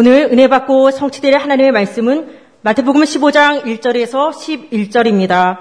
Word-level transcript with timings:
오늘 0.00 0.28
은혜 0.30 0.46
받고 0.46 0.92
성취될 0.92 1.34
하나님의 1.34 1.72
말씀은 1.72 2.28
마태복음 2.60 3.02
15장 3.02 3.64
1절에서 3.64 4.30
11절입니다. 4.30 5.58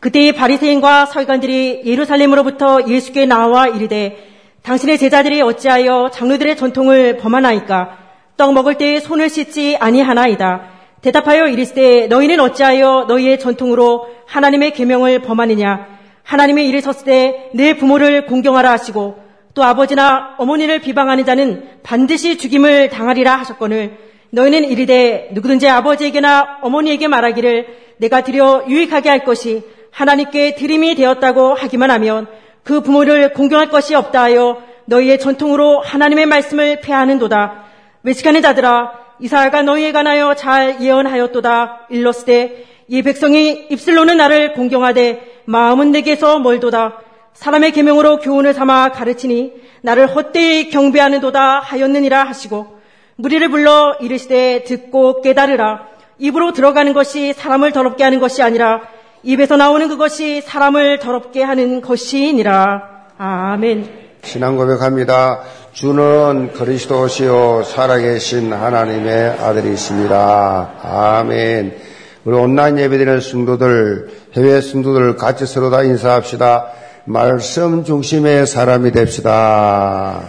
그때 0.00 0.32
바리새인과 0.32 1.04
서기관들이 1.04 1.82
예루살렘으로부터 1.84 2.88
예수께 2.88 3.26
나와 3.26 3.68
이르되 3.68 4.26
당신의 4.62 4.96
제자들이 4.96 5.42
어찌하여 5.42 6.08
장로들의 6.14 6.56
전통을 6.56 7.18
범하나이까 7.18 7.98
떡 8.38 8.54
먹을 8.54 8.78
때 8.78 9.00
손을 9.00 9.28
씻지 9.28 9.76
아니하나이다. 9.78 10.62
대답하여 11.02 11.48
이르시되 11.48 12.06
너희는 12.06 12.40
어찌하여 12.40 13.04
너희의 13.06 13.38
전통으로 13.38 14.08
하나님의 14.28 14.72
계명을 14.72 15.18
범하느냐 15.20 15.88
하나님의 16.22 16.68
일을 16.70 16.80
섰을 16.80 17.04
때 17.04 17.50
내 17.52 17.76
부모를 17.76 18.24
공경하라 18.24 18.70
하시고 18.70 19.21
또 19.54 19.62
아버지나 19.62 20.36
어머니를 20.38 20.80
비방하는 20.80 21.24
자는 21.24 21.68
반드시 21.82 22.38
죽임을 22.38 22.88
당하리라 22.88 23.36
하셨거늘 23.36 23.98
너희는 24.30 24.64
이르되 24.64 25.28
누구든지 25.32 25.68
아버지에게나 25.68 26.60
어머니에게 26.62 27.06
말하기를 27.08 27.66
내가 27.98 28.22
드려 28.22 28.64
유익하게 28.66 29.08
할 29.08 29.24
것이 29.24 29.62
하나님께 29.90 30.54
드림이 30.54 30.94
되었다고 30.94 31.54
하기만 31.54 31.90
하면 31.90 32.26
그 32.62 32.80
부모를 32.80 33.34
공경할 33.34 33.68
것이 33.68 33.94
없다 33.94 34.22
하여 34.22 34.62
너희의 34.86 35.18
전통으로 35.18 35.80
하나님의 35.80 36.26
말씀을 36.26 36.80
폐하는도다. 36.80 37.64
외식하는 38.02 38.40
자들아 38.40 38.92
이사야가 39.20 39.62
너희에 39.62 39.92
관하여 39.92 40.34
잘 40.34 40.80
예언하였도다. 40.80 41.88
일렀으되 41.90 42.64
이 42.88 43.02
백성이 43.02 43.66
입술로는 43.70 44.16
나를 44.16 44.54
공경하되 44.54 45.42
마음은 45.44 45.92
내게서 45.92 46.38
멀도다. 46.38 47.00
사람의 47.34 47.72
계명으로 47.72 48.18
교훈을 48.18 48.54
삼아 48.54 48.92
가르치니 48.92 49.52
나를 49.82 50.14
헛되이 50.14 50.70
경배하는도다 50.70 51.60
하였느니라 51.60 52.24
하시고 52.24 52.78
무리를 53.16 53.48
불러 53.50 53.96
이르시되 54.00 54.64
듣고 54.64 55.22
깨달으라. 55.22 55.88
입으로 56.18 56.52
들어가는 56.52 56.92
것이 56.92 57.32
사람을 57.32 57.72
더럽게 57.72 58.04
하는 58.04 58.20
것이 58.20 58.42
아니라 58.42 58.82
입에서 59.22 59.56
나오는 59.56 59.88
그것이 59.88 60.40
사람을 60.40 60.98
더럽게 60.98 61.42
하는 61.42 61.80
것이니라. 61.80 62.82
아멘. 63.18 63.88
신앙 64.22 64.56
고백합니다. 64.56 65.40
주는 65.72 66.52
그리스도시요 66.52 67.64
살아계신 67.64 68.52
하나님의 68.52 69.30
아들이십니다. 69.40 70.70
아멘. 70.82 71.76
우리 72.24 72.36
온라인 72.36 72.78
예배드리는 72.78 73.20
성도들, 73.20 74.10
해외 74.36 74.60
성도들 74.60 75.16
같이 75.16 75.44
서로 75.44 75.70
다 75.70 75.82
인사합시다. 75.82 76.81
말씀 77.04 77.82
중심의 77.82 78.46
사람이 78.46 78.92
됩시다. 78.92 80.22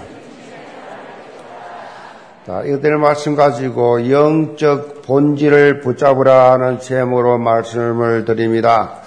자, 2.47 2.63
이들 2.65 2.97
말씀 2.97 3.35
가지고 3.35 4.09
영적 4.09 5.03
본질을 5.03 5.81
붙잡으라는 5.81 6.79
제목으로 6.79 7.37
말씀을 7.37 8.25
드립니다. 8.25 9.01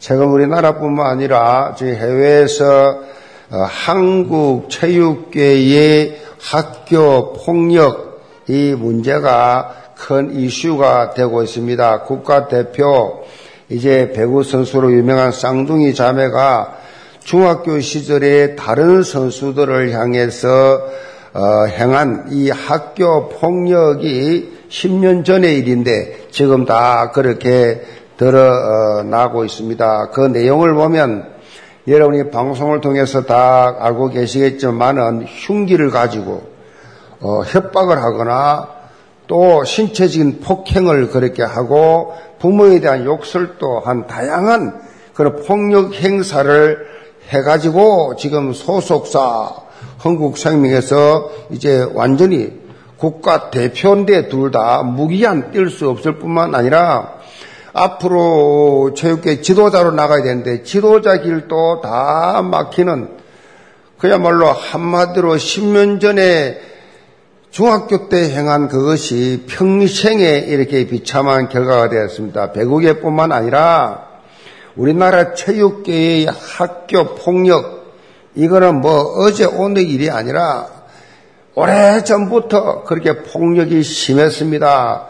최근 0.00 0.26
우리나라뿐만 0.26 1.06
아니라 1.06 1.76
해외에서 1.80 2.98
어, 3.50 3.58
한국 3.68 4.68
체육계의 4.68 6.20
학교 6.40 7.32
폭력 7.34 8.22
이 8.48 8.74
문제가 8.76 9.72
큰 9.96 10.32
이슈가 10.32 11.14
되고 11.14 11.44
있습니다. 11.44 12.00
국가 12.02 12.48
대표 12.48 13.24
이제 13.68 14.12
배구 14.12 14.42
선수로 14.42 14.92
유명한 14.92 15.30
쌍둥이 15.30 15.94
자매가 15.94 16.83
중학교 17.24 17.80
시절에 17.80 18.54
다른 18.54 19.02
선수들을 19.02 19.92
향해서 19.92 20.88
어, 21.32 21.64
행한 21.66 22.26
이 22.30 22.50
학교 22.50 23.30
폭력이 23.30 24.66
10년 24.68 25.24
전의 25.24 25.58
일인데 25.58 26.28
지금 26.30 26.66
다 26.66 27.12
그렇게 27.12 27.80
드러나고 28.18 29.46
있습니다. 29.46 30.10
그 30.10 30.20
내용을 30.20 30.74
보면 30.74 31.32
여러분이 31.88 32.30
방송을 32.30 32.82
통해서 32.82 33.24
다 33.24 33.74
알고 33.78 34.10
계시겠지만은 34.10 35.24
흉기를 35.26 35.90
가지고 35.90 36.42
어, 37.20 37.40
협박을 37.40 38.02
하거나 38.02 38.68
또 39.28 39.64
신체적인 39.64 40.40
폭행을 40.40 41.08
그렇게 41.08 41.42
하고 41.42 42.12
부모에 42.38 42.80
대한 42.80 43.06
욕설도 43.06 43.80
한 43.80 44.06
다양한 44.06 44.78
그런 45.14 45.36
폭력 45.36 45.94
행사를 45.94 46.93
해가지고 47.28 48.16
지금 48.16 48.52
소속사 48.52 49.52
한국생명에서 49.98 51.30
이제 51.50 51.86
완전히 51.94 52.52
국가 52.96 53.50
대표인데 53.50 54.28
둘 54.28 54.50
다 54.50 54.82
무기한 54.82 55.50
뛸 55.50 55.68
수 55.70 55.88
없을 55.90 56.18
뿐만 56.18 56.54
아니라 56.54 57.14
앞으로 57.72 58.94
체육계 58.94 59.40
지도자로 59.40 59.90
나가야 59.92 60.22
되는데 60.22 60.62
지도자 60.62 61.18
길도 61.20 61.80
다 61.82 62.40
막히는 62.42 63.08
그야말로 63.98 64.46
한마디로 64.46 65.34
10년 65.34 66.00
전에 66.00 66.60
중학교 67.50 68.08
때 68.08 68.30
행한 68.30 68.68
그것이 68.68 69.44
평생에 69.48 70.38
이렇게 70.48 70.86
비참한 70.86 71.48
결과가 71.48 71.88
되었습니다. 71.88 72.52
배구계뿐만 72.52 73.32
아니라 73.32 74.13
우리나라 74.76 75.34
체육계의 75.34 76.26
학교 76.26 77.14
폭력 77.14 77.94
이거는 78.34 78.80
뭐 78.80 79.14
어제 79.18 79.44
오늘 79.44 79.88
일이 79.88 80.10
아니라 80.10 80.66
오래 81.54 82.02
전부터 82.02 82.82
그렇게 82.84 83.22
폭력이 83.22 83.82
심했습니다. 83.82 85.06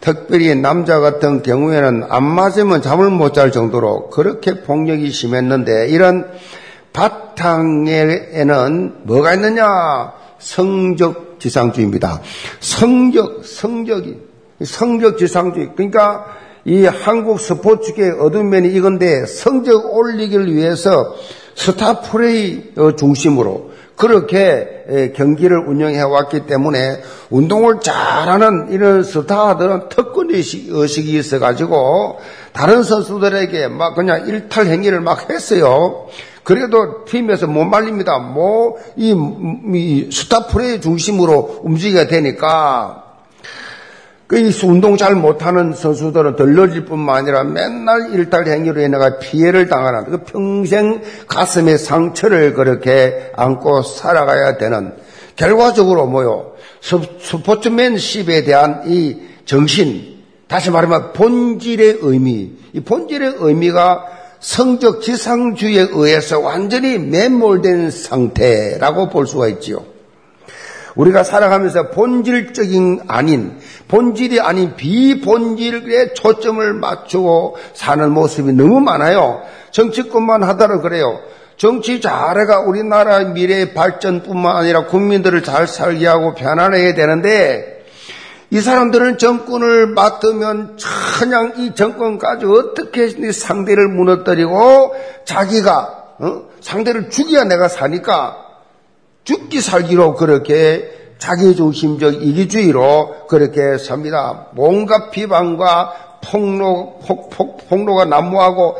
특별히 0.00 0.54
남자 0.56 0.98
같은 1.00 1.42
경우에는 1.42 2.06
안 2.08 2.24
맞으면 2.24 2.82
잠을 2.82 3.10
못 3.10 3.34
잘 3.34 3.52
정도로 3.52 4.10
그렇게 4.10 4.62
폭력이 4.62 5.10
심했는데 5.10 5.88
이런 5.90 6.28
바탕에는 6.92 8.94
뭐가 9.04 9.34
있느냐? 9.34 10.12
성적 10.38 11.38
지상주의입니다. 11.38 12.20
성적, 12.60 13.44
성적이, 13.44 14.18
성적 14.64 15.18
지상주의. 15.18 15.70
그러니까 15.76 16.26
이 16.64 16.84
한국 16.84 17.40
스포츠계의 17.40 18.12
어두운 18.20 18.50
면이 18.50 18.68
이건데 18.68 19.26
성적 19.26 19.94
올리기를 19.94 20.54
위해서 20.54 21.14
스타 21.54 22.00
플레이 22.00 22.72
중심으로 22.96 23.72
그렇게 23.96 25.12
경기를 25.14 25.58
운영해 25.68 26.00
왔기 26.00 26.46
때문에 26.46 27.02
운동을 27.30 27.80
잘하는 27.80 28.68
이런 28.70 29.02
스타들은 29.02 29.88
특권 29.90 30.28
의식이 30.30 31.16
있어 31.18 31.38
가지고 31.38 32.18
다른 32.52 32.82
선수들에게 32.82 33.68
막 33.68 33.94
그냥 33.94 34.26
일탈 34.26 34.66
행위를 34.66 35.00
막 35.00 35.30
했어요. 35.30 36.06
그래도 36.42 37.04
팀에서 37.04 37.46
못 37.46 37.64
말립니다. 37.64 38.18
뭐, 38.18 38.76
이, 38.96 39.14
이 39.74 40.10
스타 40.10 40.46
플레이 40.46 40.80
중심으로 40.80 41.60
움직여야 41.62 42.08
되니까 42.08 43.01
그 44.32 44.50
운동 44.64 44.96
잘 44.96 45.14
못하는 45.14 45.74
선수들은 45.74 46.36
덜러질 46.36 46.86
뿐만 46.86 47.16
아니라 47.16 47.44
맨날 47.44 48.14
일탈 48.14 48.46
행위로 48.46 48.80
인해 48.80 48.96
피해를 49.20 49.68
당하는 49.68 50.04
그 50.04 50.24
평생 50.24 51.02
가슴에 51.28 51.76
상처를 51.76 52.54
그렇게 52.54 53.30
안고 53.36 53.82
살아가야 53.82 54.56
되는 54.56 54.94
결과적으로 55.36 56.06
뭐요 56.06 56.52
스포츠맨십에 56.80 58.44
대한 58.44 58.84
이 58.86 59.18
정신 59.44 60.22
다시 60.48 60.70
말하면 60.70 61.12
본질의 61.12 61.98
의미 62.00 62.52
이 62.72 62.80
본질의 62.80 63.34
의미가 63.36 64.06
성적 64.40 65.02
지상주의에 65.02 65.88
의해서 65.90 66.40
완전히 66.40 66.98
매몰된 66.98 67.90
상태라고 67.90 69.10
볼 69.10 69.26
수가 69.26 69.48
있지요. 69.48 69.84
우리가 70.94 71.22
살아가면서 71.22 71.90
본질적인 71.90 73.02
아닌 73.08 73.58
본질이 73.92 74.40
아닌 74.40 74.74
비본질에 74.74 76.14
초점을 76.14 76.72
맞추고 76.72 77.58
사는 77.74 78.10
모습이 78.10 78.54
너무 78.54 78.80
많아요. 78.80 79.42
정치권만 79.70 80.42
하더라도 80.44 80.80
그래요. 80.80 81.20
정치 81.58 82.00
잘해가 82.00 82.60
우리나라 82.60 83.18
미래의 83.18 83.74
발전뿐만 83.74 84.56
아니라 84.56 84.86
국민들을 84.86 85.42
잘 85.42 85.68
살게 85.68 86.06
하고 86.06 86.34
편안해야 86.34 86.94
되는데 86.94 87.84
이 88.48 88.62
사람들은 88.62 89.18
정권을 89.18 89.88
맡으면 89.88 90.78
그냥 91.18 91.52
이 91.58 91.74
정권 91.74 92.16
가지고 92.16 92.54
어떻게 92.54 93.08
상대를 93.30 93.88
무너뜨리고 93.88 94.94
자기가 95.26 96.04
어? 96.18 96.42
상대를 96.62 97.10
죽여야 97.10 97.44
내가 97.44 97.68
사니까 97.68 98.38
죽기 99.24 99.60
살기로 99.60 100.14
그렇게 100.14 101.01
자기중심적 101.22 102.14
이기주의로 102.14 103.26
그렇게 103.28 103.78
삽니다. 103.78 104.48
뭔가 104.52 105.10
비방과 105.10 106.18
폭로, 106.24 106.98
폭, 107.06 107.30
폭, 107.30 107.68
폭로가 107.68 108.06
난무하고 108.06 108.76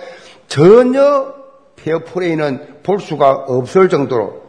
전혀 0.48 1.34
페어플레이는 1.76 2.80
볼 2.82 2.98
수가 2.98 3.44
없을 3.46 3.88
정도로 3.88 4.42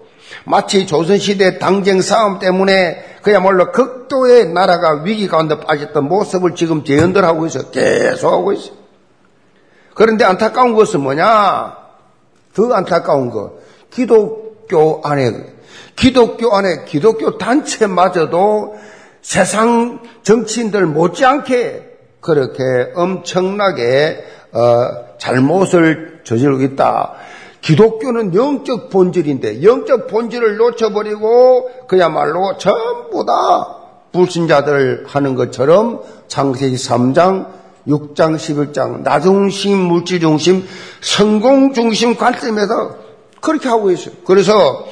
마치 0.45 0.88
조선시대 0.88 1.60
당쟁 1.60 2.01
싸움 2.01 2.40
때문에 2.40 3.18
그야말로 3.22 3.72
극도의 3.72 4.48
나라가 4.48 5.04
위기 5.04 5.28
가운데 5.28 5.60
빠졌던 5.60 6.06
모습을 6.06 6.56
지금 6.56 6.84
재현들하고 6.84 7.45
있어. 7.45 7.69
계속 7.69 8.31
하고 8.31 8.54
있어. 8.54 8.72
그런데 9.94 10.25
안타까운 10.25 10.74
것은 10.74 11.01
뭐냐? 11.01 11.78
더 12.56 12.74
안타까운 12.74 13.30
것. 13.30 13.54
기독교 13.92 15.01
안에, 15.04 15.52
기독교 15.95 16.56
안에 16.56 16.86
기독교 16.86 17.38
단체마저도 17.38 18.75
세상 19.22 20.01
정치인들 20.24 20.86
못지않게 20.86 21.92
그렇게 22.19 22.63
엄청나게 22.95 24.24
어, 24.54 25.18
잘못을 25.18 26.22
저지르고 26.24 26.62
있다. 26.63 27.13
기독교는 27.62 28.36
영적 28.36 28.90
본질인데 28.90 29.63
영적 29.63 30.07
본질을 30.07 30.57
놓쳐버리고 30.57 31.88
그야말로 31.88 32.57
전부 32.57 33.25
다 33.25 33.78
불신자들 34.12 35.06
하는 35.07 35.36
것처럼 35.36 36.01
창세기 36.28 36.75
3장, 36.75 37.48
6장, 37.88 38.36
11장 38.36 39.01
나중심, 39.01 39.78
물질중심, 39.78 40.68
성공중심 41.01 42.16
관점에서 42.16 42.95
그렇게 43.42 43.69
하고 43.69 43.92
있어요. 43.92 44.16
그래서 44.25 44.86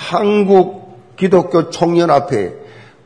한국 0.00 1.16
기독교 1.16 1.68
총연합회 1.68 2.54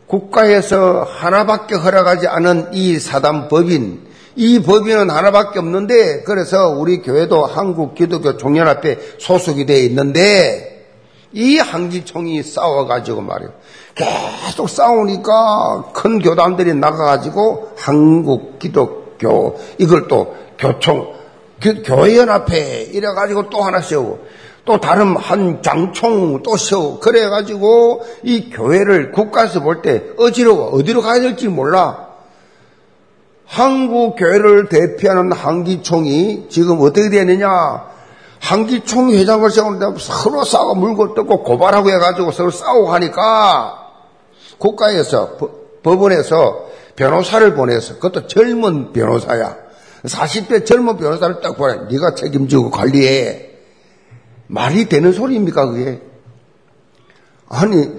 국가에서 0.06 1.02
하나밖에 1.02 1.74
허락하지 1.74 2.28
않은 2.28 2.68
이 2.72 3.00
사단 3.00 3.48
법인 3.48 4.00
이 4.36 4.60
법인은 4.62 5.10
하나밖에 5.10 5.58
없는데 5.58 6.22
그래서 6.22 6.68
우리 6.68 7.02
교회도 7.02 7.46
한국 7.46 7.96
기독교 7.96 8.36
총연합회 8.36 9.16
소속이 9.18 9.66
되어 9.66 9.78
있는데 9.78 10.86
이 11.32 11.58
한기총이 11.58 12.44
싸워가지고 12.44 13.22
말이에요. 13.22 13.52
계속 13.96 14.68
싸우니까 14.68 15.90
큰 15.92 16.20
교단들이 16.20 16.74
나가가지고 16.74 17.72
한국 17.76 18.60
기독교 18.60 19.58
이걸 19.78 20.06
또 20.06 20.36
교총 20.58 21.12
교회연합회 21.84 22.90
이래가지고 22.92 23.50
또 23.50 23.62
하나 23.62 23.80
세우고 23.80 24.26
또 24.64 24.80
다른 24.80 25.16
한 25.16 25.62
장총 25.62 26.42
또 26.42 26.56
세우고 26.56 27.00
그래가지고 27.00 28.04
이 28.22 28.48
교회를 28.50 29.12
국가에서 29.12 29.60
볼 29.60 29.82
때 29.82 30.02
어디로 30.18 30.70
어디로 30.72 31.02
가야 31.02 31.20
될지 31.20 31.48
몰라. 31.48 32.08
한국 33.46 34.16
교회를 34.16 34.68
대표하는 34.68 35.32
한기총이 35.32 36.46
지금 36.48 36.80
어떻게 36.80 37.10
되느냐? 37.10 37.92
한기총 38.40 39.10
회장을 39.12 39.48
세우는데 39.50 39.98
서로 40.00 40.44
싸고 40.44 40.74
물고 40.74 41.14
뜯고 41.14 41.42
고발하고 41.42 41.90
해가지고 41.90 42.32
서로 42.32 42.50
싸우고 42.50 42.92
하니까 42.94 43.90
국가에서 44.58 45.36
법원에서 45.82 46.66
변호사를 46.96 47.54
보내서 47.54 47.94
그것도 47.94 48.26
젊은 48.28 48.92
변호사야. 48.92 49.56
40대 50.04 50.64
젊은 50.64 50.96
변호사를 50.96 51.40
딱 51.42 51.56
보내. 51.56 51.76
네가 51.90 52.14
책임지고 52.14 52.70
관리해. 52.70 53.53
말이 54.54 54.88
되는 54.88 55.12
소리입니까 55.12 55.66
그게? 55.66 56.00
아니 57.48 57.90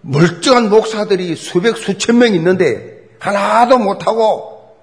멀쩡한 0.00 0.70
목사들이 0.70 1.36
수백 1.36 1.76
수천 1.76 2.18
명 2.18 2.34
있는데 2.34 3.10
하나도 3.18 3.78
못하고 3.78 4.76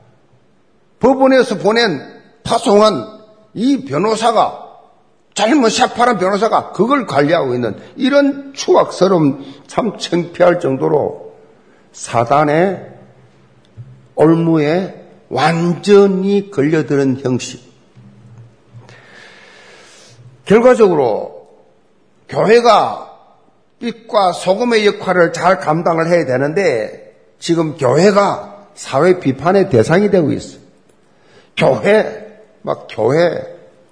법원에서 0.99 1.57
보낸 1.57 1.99
파송한 2.43 3.17
이 3.55 3.85
변호사가 3.85 4.65
잘못 5.33 5.69
샤파란 5.69 6.19
변호사가 6.19 6.71
그걸 6.71 7.07
관리하고 7.07 7.55
있는 7.55 7.77
이런 7.95 8.53
추악스러움 8.53 9.43
참 9.65 9.97
창피할 9.97 10.59
정도로 10.59 11.33
사단의 11.93 12.91
올무에 14.13 15.03
완전히 15.29 16.51
걸려드는 16.51 17.21
형식. 17.23 17.66
결과적으로 20.47 21.47
교회가 22.29 23.13
빛과 23.79 24.31
소금의 24.31 24.87
역할을 24.87 25.33
잘 25.33 25.59
감당을 25.59 26.07
해야 26.07 26.25
되는데 26.25 27.15
지금 27.37 27.77
교회가 27.77 28.67
사회 28.73 29.19
비판의 29.19 29.69
대상이 29.69 30.09
되고 30.09 30.31
있어. 30.31 30.57
교회, 31.55 32.41
막 32.61 32.87
교회, 32.89 33.41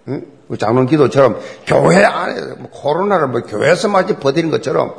응? 0.07 0.25
뭐 0.47 0.57
장로님 0.57 0.89
기도처럼 0.89 1.39
교회 1.65 2.03
안에 2.03 2.41
뭐 2.57 2.69
코로나를 2.71 3.27
뭐 3.27 3.41
교회에서 3.41 3.89
마치 3.89 4.15
버티는 4.15 4.51
것처럼 4.51 4.95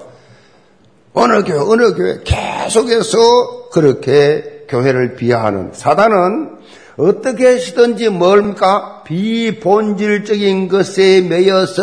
어느 1.14 1.42
교회, 1.44 1.58
어느 1.58 1.94
교회 1.94 2.20
계속해서 2.24 3.70
그렇게 3.70 4.66
교회를 4.68 5.14
비하하는 5.14 5.70
사단은 5.72 6.55
어떻게 6.96 7.46
하시든지 7.46 8.08
뭡니까? 8.08 9.02
비본질적인 9.04 10.68
것에 10.68 11.20
매여서 11.22 11.82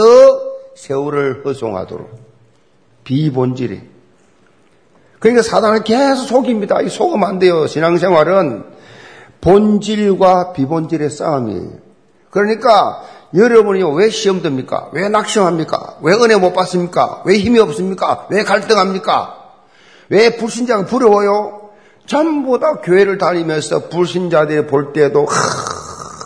세월을 0.76 1.46
허송하도록. 1.46 2.10
비본질이. 3.04 3.82
그러니까 5.20 5.44
사단은 5.44 5.84
계속 5.84 6.26
속입니다. 6.26 6.82
이 6.82 6.90
속으면 6.90 7.30
안 7.30 7.40
돼요. 7.40 7.68
신앙생활은 7.68 8.64
본질과 9.40 10.54
비본질의 10.54 11.10
싸움이에요. 11.10 11.70
그러니까 12.30 13.04
여러분이 13.36 13.84
왜 13.96 14.10
시험 14.10 14.42
듭니까? 14.42 14.90
왜 14.94 15.10
낙심합니까? 15.10 15.98
왜 16.02 16.14
은혜 16.14 16.36
못 16.36 16.54
받습니까? 16.54 17.22
왜 17.26 17.38
힘이 17.38 17.60
없습니까? 17.60 18.28
왜 18.30 18.44
갈등합니까? 18.44 19.38
왜 20.10 20.36
불신자가 20.38 20.86
부러워요? 20.86 21.63
전부 22.06 22.60
다 22.60 22.76
교회를 22.76 23.18
다니면서 23.18 23.90
불신자들이 23.90 24.68
볼 24.68 24.94
때도 24.94 25.26
하, 25.26 25.36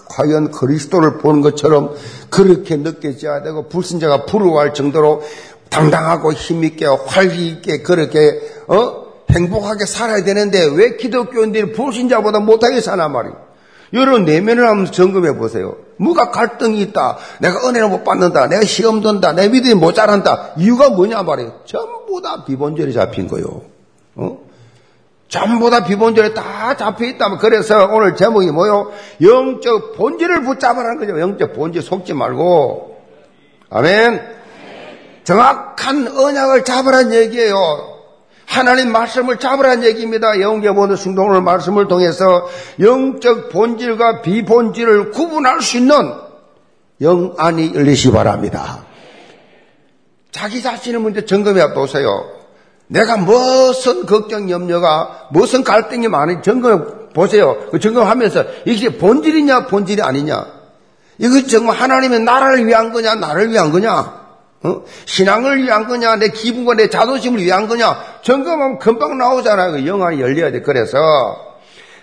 과연 0.10 0.52
그리스도를 0.52 1.20
보는 1.20 1.42
것처럼 1.42 1.94
그렇게 2.30 2.76
느껴져야 2.78 3.44
되고 3.44 3.68
불신자가 3.68 4.26
부러워할 4.26 4.74
정도로 4.74 5.22
당당하고 5.70 6.34
힘있게 6.34 6.86
활기 6.86 7.48
있게 7.48 7.82
그렇게 7.82 8.40
어 8.68 9.06
행복하게 9.30 9.86
살아야 9.86 10.24
되는데 10.24 10.66
왜 10.66 10.96
기독교인들이 10.96 11.74
불신자보다 11.74 12.40
못하게 12.40 12.82
사나 12.82 13.08
말이에요. 13.10 13.48
여러분 13.94 14.26
내면을 14.26 14.68
한번 14.68 14.92
점검해 14.92 15.38
보세요. 15.38 15.76
뭐가 15.98 16.32
갈등이 16.32 16.82
있다. 16.82 17.18
내가 17.40 17.68
은혜를 17.68 17.90
못 17.90 18.04
받는다. 18.04 18.48
내가 18.48 18.64
시험 18.64 19.02
든다. 19.02 19.34
내 19.34 19.48
믿음이 19.50 19.76
모자란다. 19.76 20.54
이유가 20.58 20.90
뭐냐 20.90 21.24
말이에요. 21.24 21.62
전부 21.66 22.22
다 22.22 22.44
비본절이 22.44 22.94
잡힌 22.94 23.28
거요. 23.28 23.62
어? 24.16 24.47
전부 25.28 25.70
다 25.70 25.84
비본질에 25.84 26.34
다 26.34 26.76
잡혀 26.78 27.06
있다면 27.06 27.38
그래서 27.38 27.88
오늘 27.92 28.16
제목이 28.16 28.52
뭐요? 28.52 28.92
영적 29.22 29.96
본질을 29.96 30.44
붙잡으라는 30.44 31.00
거죠. 31.00 31.20
영적 31.20 31.54
본질 31.54 31.82
속지 31.82 32.14
말고. 32.14 32.98
아멘. 33.70 34.38
정확한 35.24 36.08
언약을 36.08 36.64
잡으라는 36.64 37.14
얘기예요. 37.14 37.98
하나님 38.46 38.94
말씀을 38.94 39.38
잡으라는 39.38 39.84
얘기입니다. 39.84 40.40
영계 40.40 40.72
모든 40.72 40.96
승동을 40.96 41.42
말씀을 41.42 41.90
통해서 41.90 42.48
영적 42.80 43.50
본질과 43.50 44.22
비본질을 44.22 45.12
구분할 45.12 45.62
수 45.62 45.78
있는 45.78 46.14
영안이 47.02 47.74
열리시 47.76 48.12
바랍니다. 48.12 48.86
자기 50.32 50.62
자신을 50.62 51.02
먼저 51.02 51.26
점검해 51.26 51.74
보세요. 51.74 52.37
내가 52.88 53.18
무슨 53.18 54.06
걱정, 54.06 54.50
염려가, 54.50 55.28
무슨 55.32 55.64
갈등이 55.64 56.08
많은지 56.08 56.42
점검 56.44 57.10
보세요. 57.14 57.58
그 57.72 57.80
점검하면서 57.80 58.46
이게 58.66 58.98
본질이냐, 58.98 59.68
본질이 59.68 60.02
아니냐. 60.02 60.46
이거 61.20 61.48
정말 61.48 61.76
하나님의 61.76 62.22
나라를 62.22 62.66
위한 62.66 62.94
거냐, 62.94 63.16
나를 63.16 63.52
위한 63.52 63.72
거냐. 63.72 64.28
어? 64.64 64.82
신앙을 65.06 65.64
위한 65.64 65.88
거냐, 65.88 66.16
내 66.16 66.30
기분과 66.30 66.76
내 66.76 66.90
자존심을 66.90 67.42
위한 67.42 67.68
거냐. 67.68 67.98
점검하면 68.24 68.80
금방 68.80 69.18
나오잖아요. 69.18 69.74
그 69.74 69.86
영안이 69.86 70.22
열려야 70.22 70.52
돼. 70.52 70.62
그래서 70.62 70.98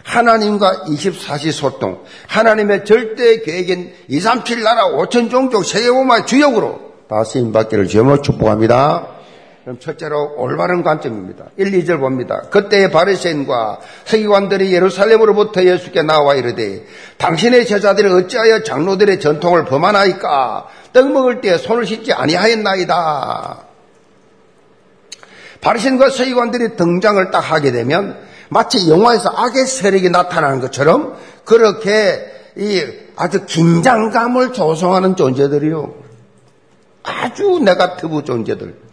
하나님과 0.04 0.84
24시 0.86 1.50
소통, 1.52 2.02
하나님의 2.28 2.84
절대 2.84 3.40
계획인 3.40 3.92
237 4.08 4.62
나라 4.62 4.86
5천 4.88 5.30
종족 5.30 5.64
세계보마 5.64 6.26
주역으로 6.26 6.80
다 7.08 7.24
쓰임받기를 7.24 7.88
주여 7.88 8.20
축복합니다. 8.20 9.13
그럼 9.64 9.78
첫째로 9.80 10.34
올바른 10.36 10.82
관점입니다. 10.82 11.46
1, 11.56 11.70
2절 11.70 11.98
봅니다. 11.98 12.42
그때의 12.50 12.90
바리새인과 12.90 13.80
서기관들이 14.04 14.74
예루살렘으로부터 14.74 15.64
예수께 15.64 16.02
나와 16.02 16.34
이르되 16.34 16.84
당신의 17.16 17.66
제자들이 17.66 18.12
어찌하여 18.12 18.62
장로들의 18.62 19.20
전통을 19.20 19.64
범하나이까 19.64 20.68
떡 20.92 21.12
먹을 21.12 21.40
때 21.40 21.56
손을 21.56 21.86
씻지 21.86 22.12
아니하였나이다. 22.12 23.58
바리새인과 25.62 26.10
서기관들이 26.10 26.76
등장을 26.76 27.30
딱 27.30 27.40
하게 27.40 27.72
되면 27.72 28.18
마치 28.50 28.90
영화에서 28.90 29.30
악의 29.30 29.66
세력이 29.66 30.10
나타나는 30.10 30.60
것처럼 30.60 31.16
그렇게 31.46 32.20
이 32.58 32.84
아주 33.16 33.46
긴장감을 33.46 34.52
조성하는 34.52 35.16
존재들이요. 35.16 35.94
아주 37.02 37.60
네가티브 37.64 38.24
존재들. 38.24 38.83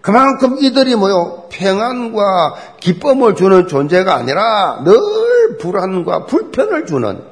그만큼 0.00 0.56
이들이 0.58 0.96
뭐요? 0.96 1.48
평안과 1.50 2.54
기쁨을 2.80 3.34
주는 3.34 3.68
존재가 3.68 4.14
아니라 4.14 4.82
늘 4.84 5.58
불안과 5.58 6.24
불편을 6.26 6.86
주는 6.86 7.22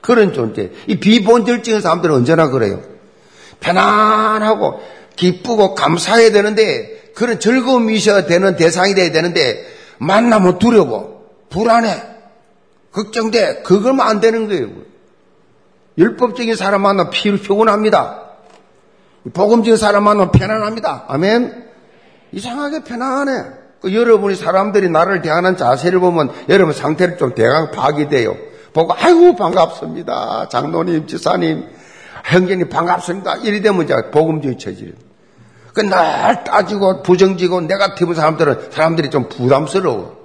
그런 0.00 0.32
존재. 0.32 0.70
이 0.86 1.00
비본질적인 1.00 1.80
사람들은 1.80 2.14
언제나 2.14 2.48
그래요. 2.48 2.80
편안하고 3.60 4.80
기쁘고 5.16 5.74
감사해야 5.74 6.30
되는데 6.30 7.12
그런 7.14 7.40
즐거움이 7.40 7.94
있어야 7.94 8.26
되는 8.26 8.56
대상이 8.56 8.94
돼야 8.94 9.10
되는데 9.10 9.64
만나면 9.98 10.58
두려워. 10.58 11.24
불안해. 11.50 12.02
걱정돼. 12.92 13.62
그걸만 13.62 14.06
안 14.06 14.20
되는 14.20 14.46
거예요. 14.48 14.68
율법적인 15.96 16.54
사람 16.54 16.82
만나면 16.82 17.10
피곤합니다. 17.10 18.20
복음적인 19.32 19.76
사람 19.76 20.04
만나면 20.04 20.32
편안합니다. 20.32 21.04
아멘. 21.08 21.63
이상하게 22.34 22.84
편안해. 22.84 23.44
그 23.80 23.94
여러분이 23.94 24.34
사람들이 24.34 24.88
나를 24.88 25.22
대하는 25.22 25.56
자세를 25.56 26.00
보면 26.00 26.32
여러분 26.48 26.74
상태를 26.74 27.18
좀 27.18 27.34
대강 27.34 27.70
파악이 27.70 28.08
돼요. 28.08 28.34
보고 28.72 28.92
아이고 28.98 29.36
반갑습니다. 29.36 30.48
장로님, 30.48 31.06
지사님, 31.06 31.64
형제님 32.24 32.68
반갑습니다. 32.68 33.36
이리 33.36 33.62
되면 33.62 33.84
이제 33.84 33.94
복음주의 34.10 34.58
체질. 34.58 34.94
그날 35.72 36.44
따지고 36.44 37.02
부정지고 37.02 37.62
네가티브 37.62 38.14
사람들은 38.14 38.70
사람들이 38.70 39.10
좀 39.10 39.28
부담스러워. 39.28 40.24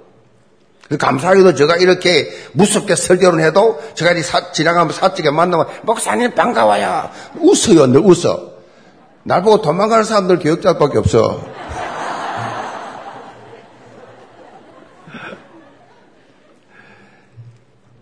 그 0.88 0.96
감사하게도 0.96 1.54
제가 1.54 1.76
이렇게 1.76 2.28
무섭게 2.52 2.96
설교를 2.96 3.44
해도 3.44 3.80
제가 3.94 4.12
이 4.12 4.22
지나가면 4.52 4.92
사직에 4.92 5.30
만나면 5.30 5.66
목사님 5.82 6.34
반가워요. 6.34 7.10
웃어요, 7.38 7.86
늘 7.86 8.00
웃어. 8.00 8.50
날 9.22 9.42
보고 9.42 9.60
도망가는 9.60 10.02
사람들 10.02 10.38
교육자밖에 10.40 10.98
없어. 10.98 11.49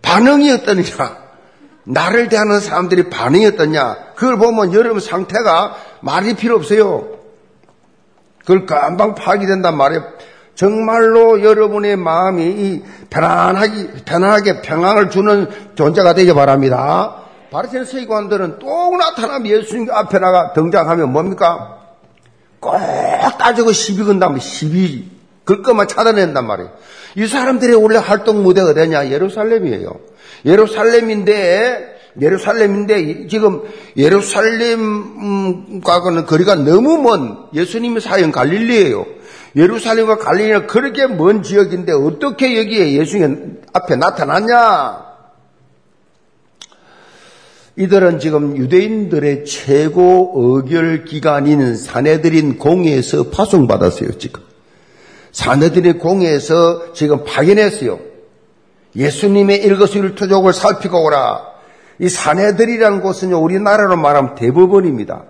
반응이 0.09 0.51
어떠느냐? 0.51 1.17
나를 1.83 2.29
대하는 2.29 2.59
사람들이 2.59 3.09
반응이 3.09 3.45
어떠냐? 3.45 4.13
그걸 4.15 4.37
보면 4.37 4.73
여러분 4.73 4.99
상태가 4.99 5.75
말이 6.01 6.33
필요 6.33 6.55
없어요. 6.55 7.09
그걸 8.39 8.65
금방 8.65 9.13
파악이 9.13 9.45
된단 9.45 9.77
말이에요. 9.77 10.03
정말로 10.55 11.43
여러분의 11.43 11.95
마음이 11.95 12.43
이 12.43 12.83
편안하게, 13.09 14.03
편안하게 14.05 14.61
평안을 14.61 15.09
주는 15.11 15.47
존재가 15.75 16.15
되기 16.15 16.33
바랍니다. 16.33 17.15
바리새인 17.51 17.85
서기관들은 17.85 18.59
또 18.59 18.97
나타나면 18.97 19.47
예수님 19.47 19.91
앞에 19.91 20.19
나가 20.19 20.53
등장하면 20.53 21.11
뭡니까? 21.13 21.77
꼭 22.59 22.73
따지고 23.37 23.71
시비 23.71 24.03
건다면 24.03 24.39
시비 24.39 25.18
그 25.49 25.63
것만 25.63 25.87
찾아낸단 25.87 26.45
말이에요. 26.45 26.69
이 27.15 27.25
사람들의 27.25 27.75
원래 27.75 27.97
활동 27.97 28.43
무대가 28.43 28.69
어디냐? 28.69 29.09
예루살렘이에요. 29.09 29.99
예루살렘인데 30.45 31.97
예루살렘인데 32.21 33.25
지금 33.25 33.63
예루살렘과는 33.97 35.81
거리가 36.27 36.53
너무 36.53 37.01
먼 37.01 37.47
예수님의 37.51 37.99
사형 37.99 38.31
갈릴리예요. 38.31 39.07
예루살렘과 39.55 40.19
갈릴리는 40.19 40.67
그렇게 40.67 41.07
먼 41.07 41.41
지역인데 41.41 41.93
어떻게 41.93 42.59
여기에 42.59 42.93
예수님 42.93 43.63
앞에 43.73 43.95
나타났냐? 43.95 45.09
이들은 47.75 48.19
지금 48.19 48.55
유대인들의 48.55 49.45
최고 49.45 50.31
의결 50.35 51.05
기관인 51.05 51.75
사내들인 51.75 52.59
공회에서 52.59 53.31
파송받았어요, 53.31 54.19
지금. 54.19 54.48
사내들의 55.31 55.99
공회에서 55.99 56.93
지금 56.93 57.23
파견했어요. 57.23 57.99
예수님의 58.95 59.61
일거수일투족을 59.63 60.53
살피고 60.53 61.03
오라. 61.03 61.49
이 61.99 62.09
사내들이라는 62.09 63.01
곳은 63.01 63.33
우리나라로 63.33 63.97
말하면 63.97 64.35
대법원입니다. 64.35 65.23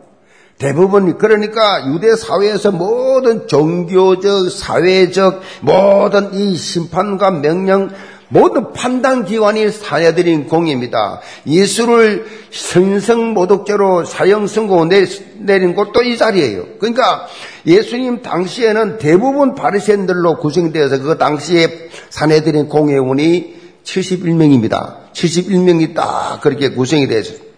대부분 0.59 1.17
그러니까 1.17 1.87
유대 1.87 2.15
사회에서 2.15 2.71
모든 2.71 3.47
종교적, 3.47 4.51
사회적 4.51 5.41
모든 5.61 6.33
이 6.33 6.55
심판과 6.55 7.31
명령 7.31 7.89
모든 8.29 8.73
판단 8.73 9.25
기관이 9.25 9.71
사내들인 9.71 10.47
공입니다. 10.47 11.19
예수를 11.47 12.25
성성모독죄로 12.51 14.05
사형 14.05 14.47
선고 14.47 14.85
내린 14.85 15.73
곳도 15.73 16.03
이 16.03 16.15
자리예요. 16.15 16.77
그러니까 16.79 17.27
예수님 17.65 18.21
당시에는 18.21 18.99
대부분 18.99 19.55
바리새인들로 19.55 20.37
구성되어서 20.37 21.01
그 21.01 21.17
당시에 21.17 21.89
사내들인 22.09 22.69
공회원이 22.69 23.59
71명입니다. 23.83 25.11
71명이 25.13 25.95
딱 25.95 26.39
그렇게 26.41 26.69
구성이 26.69 27.07
되었어요. 27.07 27.48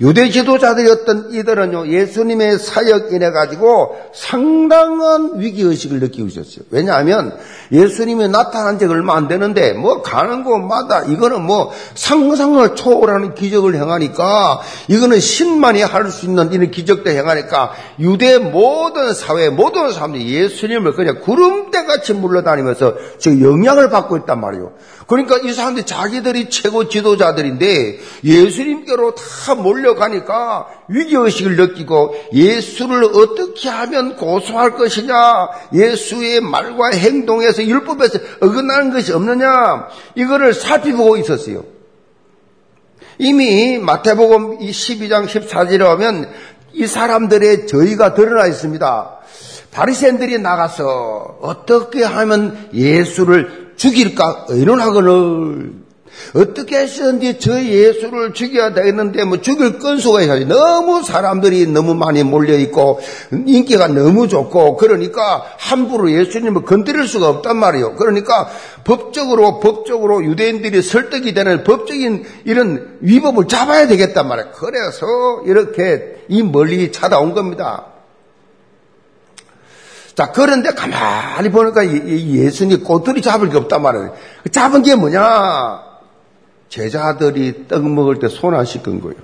유대 0.00 0.30
지도자들이었던 0.30 1.28
이들은요, 1.32 1.88
예수님의 1.88 2.58
사역 2.58 3.12
인해 3.12 3.30
가지고 3.30 3.96
상당한 4.14 5.32
위기의식을 5.36 6.00
느끼고 6.00 6.28
있었어요. 6.28 6.64
왜냐하면 6.70 7.36
예수님이 7.70 8.28
나타난 8.28 8.78
지 8.78 8.86
얼마 8.86 9.16
안 9.16 9.28
되는데, 9.28 9.74
뭐 9.74 10.00
가는 10.00 10.42
곳마다 10.42 11.02
이거는 11.02 11.42
뭐 11.42 11.70
상상을 11.94 12.74
초월하는 12.74 13.34
기적을 13.34 13.74
행하니까, 13.74 14.60
이거는 14.88 15.20
신만이 15.20 15.82
할 15.82 16.10
수 16.10 16.24
있는 16.24 16.50
이런 16.52 16.70
기적도 16.70 17.10
행하니까, 17.10 17.72
유대 17.98 18.38
모든 18.38 19.12
사회, 19.12 19.50
모든 19.50 19.92
사람들이 19.92 20.34
예수님을 20.34 20.94
그냥 20.94 21.20
구름대같이 21.20 22.14
물러다니면서 22.14 22.94
지금 23.18 23.42
영향을 23.42 23.90
받고 23.90 24.16
있단 24.16 24.40
말이에요. 24.40 24.72
그러니까 25.06 25.38
이 25.38 25.52
사람들이 25.52 25.86
자기들이 25.86 26.50
최고 26.50 26.88
지도자들인데 26.88 27.98
예수님께로 28.22 29.16
다 29.16 29.56
몰려 29.56 29.89
가니까 29.94 30.66
위기의식을 30.88 31.56
느끼고 31.56 32.14
예수를 32.32 33.04
어떻게 33.04 33.68
하면 33.68 34.16
고소할 34.16 34.76
것이냐 34.76 35.14
예수의 35.72 36.40
말과 36.40 36.90
행동에서 36.90 37.64
율법에서 37.64 38.18
어긋나는 38.40 38.92
것이 38.92 39.12
없느냐 39.12 39.88
이거를 40.14 40.54
살피보고 40.54 41.16
있었어요. 41.18 41.64
이미 43.18 43.78
마태복음 43.78 44.60
12장 44.60 45.26
14절에 45.26 45.94
오면 45.94 46.30
이 46.72 46.86
사람들의 46.86 47.66
저희가 47.66 48.14
드러나 48.14 48.46
있습니다. 48.46 49.18
바리새인들이 49.72 50.38
나가서 50.38 51.38
어떻게 51.42 52.02
하면 52.02 52.68
예수를 52.72 53.72
죽일까 53.76 54.46
의논하거늘 54.48 55.79
어떻게 56.34 56.78
해서든지 56.78 57.38
저 57.38 57.60
예수를 57.60 58.34
죽여야 58.34 58.74
되겠는데 58.74 59.24
뭐 59.24 59.40
죽일 59.40 59.78
건수가 59.78 60.22
있어요. 60.22 60.46
너무 60.46 61.02
사람들이 61.02 61.66
너무 61.66 61.94
많이 61.94 62.22
몰려 62.22 62.56
있고 62.58 63.00
인기가 63.46 63.88
너무 63.88 64.28
좋고 64.28 64.76
그러니까 64.76 65.44
함부로 65.58 66.10
예수님을 66.10 66.62
건드릴 66.62 67.06
수가 67.06 67.28
없단 67.28 67.56
말이에요. 67.56 67.94
그러니까 67.96 68.48
법적으로 68.84 69.60
법적으로 69.60 70.24
유대인들이 70.24 70.82
설득이 70.82 71.34
되는 71.34 71.64
법적인 71.64 72.24
이런 72.44 72.98
위법을 73.00 73.48
잡아야 73.48 73.88
되겠단 73.88 74.28
말이에요. 74.28 74.50
그래서 74.52 75.06
이렇게 75.46 76.24
이 76.28 76.42
멀리 76.42 76.92
찾아온 76.92 77.34
겁니다. 77.34 77.86
자, 80.14 80.32
그런데 80.32 80.70
가만히 80.70 81.50
보니까 81.50 81.86
예수님 81.86 82.84
꼬투리 82.84 83.22
잡을 83.22 83.48
게 83.48 83.56
없단 83.56 83.80
말이에요. 83.80 84.14
잡은 84.52 84.82
게 84.82 84.94
뭐냐? 84.94 85.89
제자들이 86.70 87.66
떡 87.68 87.86
먹을 87.88 88.18
때 88.18 88.28
손 88.28 88.54
안 88.54 88.64
씻은 88.64 89.00
거예요. 89.02 89.16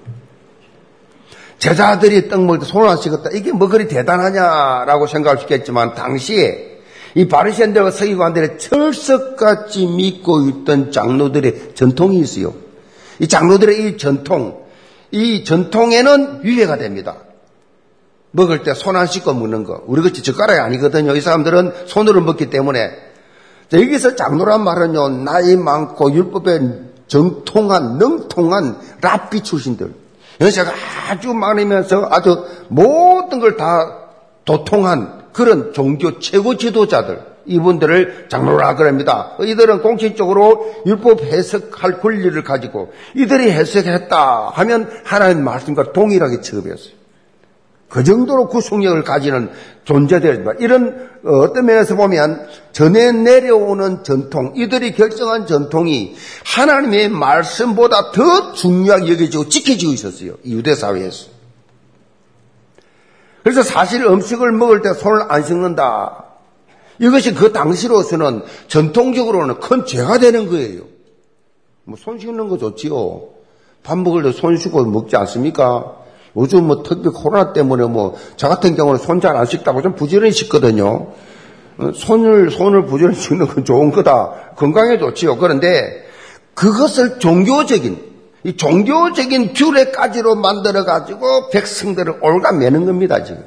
제자들이 1.59 2.29
떡 2.29 2.45
먹을 2.45 2.59
때 2.59 2.67
손 2.67 2.87
안 2.87 2.97
씻었다. 2.99 3.31
이게 3.33 3.53
뭐 3.53 3.69
그리 3.69 3.89
대단하냐라고 3.89 5.07
생각할 5.07 5.39
수 5.39 5.45
있겠지만, 5.45 5.95
당시에 5.95 6.83
이 7.15 7.29
바리새인들과 7.29 7.93
서기관들의 7.93 8.59
철석같이 8.59 9.87
믿고 9.87 10.43
있던 10.49 10.93
장로들의 10.93 11.73
전통이 11.75 12.19
있어요. 12.19 12.53
이 13.21 13.29
장로들의 13.29 13.89
이 13.89 13.97
전통, 13.97 14.67
이 15.13 15.45
전통에는 15.45 16.45
유해가 16.45 16.77
됩니다. 16.77 17.17
먹을 18.33 18.63
때 18.65 18.75
손 18.75 18.97
안 18.97 19.07
씻고 19.07 19.33
먹는 19.33 19.65
거. 19.65 19.83
우리 19.87 20.03
같이 20.03 20.23
젓가락이 20.23 20.61
아니거든요. 20.61 21.17
이 21.17 21.23
사람들은 21.23 21.87
손으로 21.87 22.21
먹기 22.21 22.51
때문에. 22.51 22.91
자, 23.71 23.81
여기서 23.81 24.15
장로란 24.15 24.63
말은요, 24.63 25.09
나이 25.25 25.57
많고 25.57 26.13
율법에 26.13 26.61
정통한, 27.07 27.99
능통한 27.99 28.79
랍비 29.01 29.43
출신들. 29.43 29.95
연세가 30.41 30.71
아주 31.09 31.33
많으면서 31.33 32.09
아주 32.11 32.45
모든 32.69 33.41
걸 33.41 33.57
다 33.57 34.01
도통한 34.45 35.27
그런 35.33 35.73
종교 35.73 36.19
최고 36.19 36.57
지도자들. 36.57 37.37
이분들을 37.47 38.27
장로라 38.29 38.75
그럽니다. 38.75 39.37
이들은 39.41 39.81
공식적으로 39.83 40.75
율법 40.85 41.23
해석할 41.23 42.01
권리를 42.01 42.43
가지고 42.43 42.93
이들이 43.15 43.53
해석했다 43.53 44.51
하면 44.53 44.91
하나님 45.05 45.45
말씀과 45.45 45.93
동일하게 45.93 46.41
취급했어요. 46.41 46.96
그 47.89 48.03
정도로 48.03 48.49
구속력을 48.49 49.05
가지는 49.05 49.51
존재들입니다. 49.85 50.53
이런 50.59 51.09
어, 51.25 51.31
어떤 51.41 51.67
면에서 51.67 51.95
보면 51.95 52.49
전해 52.73 53.13
내려오는 53.13 54.03
전통, 54.03 54.53
이들이 54.57 54.93
결정한 54.93 55.47
전통이 55.47 56.15
하나님의 56.45 57.09
말씀보다 57.11 58.11
더 58.13 58.53
중요하게 58.53 59.13
여겨지고 59.13 59.49
지켜지고 59.49 59.93
있었어요. 59.93 60.33
유대 60.45 60.75
사회에서. 60.75 61.29
그래서 63.45 63.63
사실 63.63 64.05
음식을 64.05 64.51
먹을 64.53 64.83
때 64.83 64.93
손을 64.93 65.23
안 65.29 65.45
씻는다. 65.45 66.25
이것이 66.99 67.35
그 67.35 67.53
당시로서는 67.53 68.43
전통적으로는 68.67 69.61
큰 69.61 69.85
죄가 69.87 70.19
되는 70.19 70.49
거예요. 70.49 70.83
뭐 71.85 71.97
손 71.97 72.19
씻는 72.19 72.49
거 72.49 72.59
좋지요. 72.59 73.29
밥 73.85 73.97
먹을 73.99 74.25
때 74.25 74.33
손 74.33 74.57
씻고 74.57 74.85
먹지 74.87 75.17
않습니까? 75.17 75.97
요즘 76.37 76.67
뭐 76.67 76.83
특히 76.83 77.09
코로나 77.11 77.53
때문에 77.53 77.85
뭐 77.87 78.15
저 78.37 78.49
같은 78.49 78.75
경우는 78.77 78.99
손 79.01 79.21
잘 79.21 79.37
안 79.37 79.47
씻다고 79.47 79.83
좀 79.83 79.95
부지런히 79.95 80.33
씻거든요. 80.33 81.13
어, 81.79 81.91
손을 81.95 82.51
손을 82.51 82.87
부지런히 82.87 83.17
씻는 83.17 83.47
건 83.47 83.65
좋은 83.65 83.91
거다. 83.91 84.53
건강에 84.57 84.99
좋지요. 84.99 85.37
그런데 85.37 86.05
그것을 86.55 87.19
종교적인 87.19 88.17
이 88.45 88.57
종교적인 88.57 89.55
규례까지로 89.55 90.37
만들어 90.37 90.85
가지고 90.85 91.51
백성들을 91.51 92.19
올가매는 92.23 92.87
겁니다, 92.87 93.23
지금. 93.25 93.45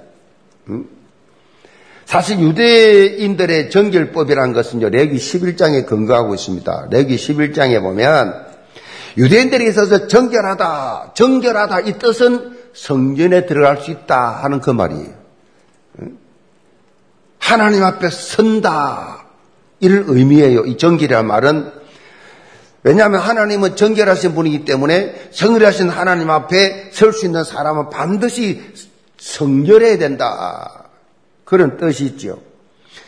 사실 2.06 2.40
유대인들의 2.40 3.70
정결법이라는 3.70 4.54
것은 4.54 4.80
레기 4.80 5.18
11장에 5.18 5.86
근거하고 5.86 6.34
있습니다. 6.36 6.88
레기 6.90 7.16
11장에 7.16 7.82
보면 7.82 8.34
유대인들이 9.18 9.68
있어서 9.70 10.08
정결하다, 10.08 11.12
정결하다 11.14 11.80
이 11.82 12.00
뜻은 12.00 12.59
성전에 12.84 13.46
들어갈 13.46 13.78
수 13.78 13.92
있다 13.92 14.42
하는 14.44 14.62
그 14.62 14.70
말이에요. 14.70 15.14
하나님 17.40 17.84
앞에 17.84 18.10
선다. 18.10 19.26
이를 19.82 20.06
의미해요. 20.08 20.66
이 20.66 20.78
정결이라는 20.78 21.28
말은 21.28 21.72
왜냐하면 22.84 23.20
하나님은 23.20 23.76
정결하신 23.76 24.34
분이기 24.34 24.64
때문에 24.66 25.30
정결하신 25.32 25.90
하나님 25.90 26.30
앞에 26.30 26.92
설 26.94 27.12
수 27.12 27.26
있는 27.26 27.44
사람은 27.44 27.90
반드시 27.90 28.62
성결해야 29.18 29.98
된다. 29.98 30.86
그런 31.44 31.78
뜻이 31.78 32.06
있죠. 32.06 32.40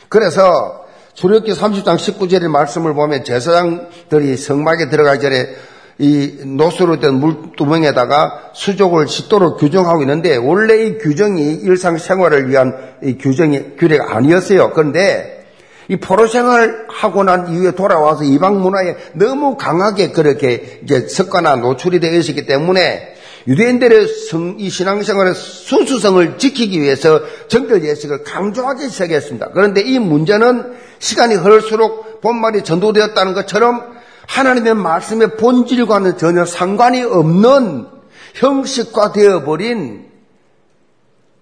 그래서 0.10 0.86
출애굽기 1.14 1.54
30장 1.54 1.96
19절의 1.96 2.48
말씀을 2.50 2.94
보면 2.94 3.24
제사장들이 3.24 4.36
성막에 4.36 4.90
들어가기 4.90 5.22
전에 5.22 5.56
이 6.02 6.40
노수로 6.46 7.00
된 7.00 7.14
물두멍에다가 7.14 8.52
수족을 8.54 9.08
씻도록 9.08 9.60
규정하고 9.60 10.02
있는데 10.02 10.36
원래 10.36 10.84
이 10.84 10.98
규정이 10.98 11.60
일상생활을 11.62 12.50
위한 12.50 12.76
이 13.04 13.20
규정이 13.20 13.76
규례가 13.78 14.16
아니었어요. 14.16 14.72
그런데 14.72 15.46
이 15.90 15.98
포로 15.98 16.26
생활 16.26 16.88
하고 16.90 17.24
난 17.24 17.54
이후에 17.54 17.72
돌아와서 17.72 18.24
이방 18.24 18.62
문화에 18.62 18.96
너무 19.14 19.58
강하게 19.58 20.12
그렇게 20.12 20.80
이제 20.84 21.08
습관화 21.08 21.58
노출이 21.58 22.00
되어 22.00 22.18
있었기 22.18 22.48
때문에 22.48 23.14
유대인들의 23.48 24.08
성, 24.08 24.56
이 24.58 24.72
신앙생활의 24.72 25.36
순수성을 25.36 26.40
지키기 26.40 26.82
위해서 26.82 27.22
정결 27.48 27.84
예식을 27.84 28.24
강조하기 28.24 28.90
시작했습니다. 28.90 29.50
그런데 29.54 29.82
이 29.82 30.00
문제는 30.00 30.74
시간이 30.98 31.36
흐를수록 31.36 32.22
본말이 32.22 32.64
전도되었다는 32.64 33.34
것처럼 33.34 34.01
하나님의 34.32 34.76
말씀의 34.76 35.36
본질과는 35.36 36.18
전혀 36.18 36.46
상관이 36.46 37.04
없는 37.04 37.88
형식화 38.36 39.12
되어버린 39.12 40.10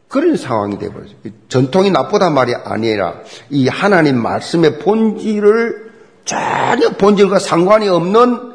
그런 0.07 0.35
상황이 0.35 0.79
되어버렸어요. 0.79 1.15
전통이 1.49 1.91
나쁘단 1.91 2.33
말이 2.33 2.55
아니라 2.55 3.13
이 3.51 3.67
하나님 3.67 4.17
말씀의 4.17 4.79
본질을 4.79 5.91
전혀 6.25 6.89
본질과 6.97 7.37
상관이 7.37 7.87
없는 7.87 8.53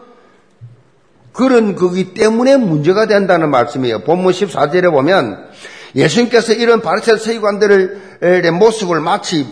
그런 1.32 1.76
거기 1.76 2.12
때문에 2.12 2.56
문제가 2.56 3.06
된다는 3.06 3.50
말씀이에요. 3.50 4.00
본문 4.00 4.32
14절에 4.32 4.90
보면 4.90 5.48
예수님께서 5.94 6.54
이런 6.54 6.80
바리새 6.80 7.18
서기관들의 7.18 8.50
모습을 8.50 9.00
마치 9.00 9.46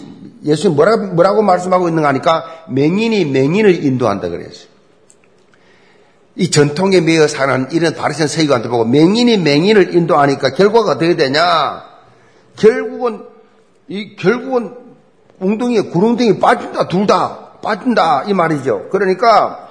예수님 0.44 0.74
뭐라고, 0.74 1.06
뭐라고 1.14 1.42
말씀하고 1.42 1.88
있는가 1.88 2.08
하니까 2.08 2.64
맹인이 2.68 3.26
맹인을 3.26 3.84
인도한다 3.84 4.28
그랬어요. 4.28 4.71
이 6.34 6.50
전통에 6.50 7.00
매여 7.00 7.28
사는 7.28 7.68
이런 7.72 7.94
바리새 7.94 8.26
서기관들 8.26 8.70
보고 8.70 8.84
맹인이 8.84 9.36
맹인을 9.38 9.94
인도하니까 9.94 10.54
결과가 10.54 10.92
어떻게 10.92 11.14
되냐? 11.16 11.84
결국은 12.56 13.24
이 13.88 14.16
결국은 14.16 14.74
웅덩이에 15.40 15.82
구렁덩이 15.82 16.38
빠진다 16.38 16.88
둘 16.88 17.06
다 17.06 17.58
빠진다 17.62 18.24
이 18.26 18.34
말이죠. 18.34 18.88
그러니까 18.90 19.68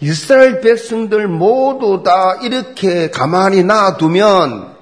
이스라엘 0.00 0.60
백성들 0.60 1.26
모두 1.26 2.02
다 2.04 2.38
이렇게 2.42 3.10
가만히 3.10 3.62
놔두면 3.64 4.76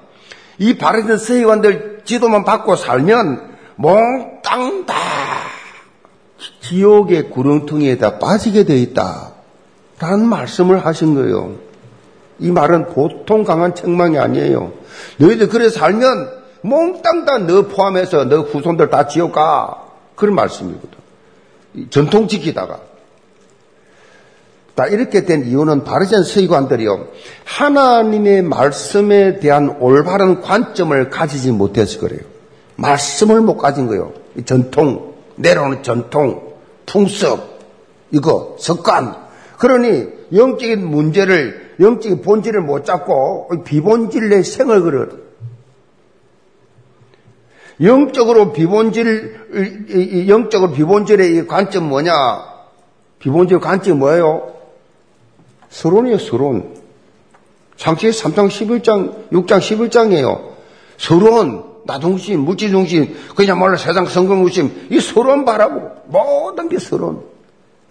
이 0.58 0.76
바르던 0.76 1.18
서기관들 1.18 2.02
지도만 2.04 2.44
받고 2.44 2.76
살면 2.76 3.54
몽땅 3.76 4.86
다 4.86 4.94
지옥의 6.60 7.30
구렁텅이에다 7.30 8.18
빠지게 8.18 8.64
돼 8.64 8.76
있다. 8.78 9.33
라는 9.98 10.26
말씀을 10.26 10.84
하신 10.84 11.14
거예요. 11.14 11.54
이 12.38 12.50
말은 12.50 12.86
보통 12.88 13.44
강한 13.44 13.74
책망이 13.74 14.18
아니에요. 14.18 14.72
너희들 15.18 15.48
그래 15.48 15.68
살면 15.68 16.30
몽땅 16.62 17.24
다 17.26 17.38
너 17.38 17.62
포함해서 17.68 18.24
너 18.24 18.40
후손들 18.40 18.90
다 18.90 19.06
지옥 19.06 19.32
가. 19.32 19.82
그런 20.16 20.34
말씀이거든. 20.34 20.88
전통 21.90 22.26
지키다가. 22.28 22.80
다 24.74 24.86
이렇게 24.86 25.24
된 25.24 25.44
이유는 25.46 25.84
바르젠 25.84 26.24
서기관들이요. 26.24 27.06
하나님의 27.44 28.42
말씀에 28.42 29.38
대한 29.38 29.76
올바른 29.80 30.40
관점을 30.40 31.10
가지지 31.10 31.52
못해서 31.52 32.00
그래요. 32.00 32.20
말씀을 32.76 33.40
못 33.40 33.56
가진 33.56 33.86
거예요. 33.86 34.12
전통, 34.46 35.14
내려오는 35.36 35.82
전통, 35.84 36.54
풍습, 36.86 37.38
이거, 38.10 38.56
습관. 38.58 39.23
그러니 39.58 40.08
영적인 40.32 40.86
문제를, 40.86 41.74
영적인 41.80 42.22
본질을 42.22 42.60
못 42.62 42.84
잡고 42.84 43.64
비본질의 43.64 44.44
생을 44.44 44.82
그려. 44.82 45.06
영적으로 47.80 48.52
비본질, 48.52 50.26
영적으로 50.28 50.72
비본질의 50.72 51.46
관점 51.46 51.88
뭐냐? 51.88 52.12
비본질 53.18 53.58
관점이 53.58 53.98
뭐예요? 53.98 54.54
서론이에요, 55.70 56.18
서론. 56.18 56.74
창세기 57.76 58.16
3장 58.16 58.48
11장, 58.48 59.30
6장 59.30 59.58
11장이에요. 59.58 60.52
서론, 60.96 61.64
나중심, 61.84 62.40
물질중심, 62.40 63.16
그냥 63.34 63.58
말로 63.58 63.76
세상 63.76 64.06
성공중심, 64.06 64.88
이 64.90 65.00
서론 65.00 65.44
바라고 65.44 65.90
모든 66.06 66.68
게 66.68 66.78
서론. 66.78 67.33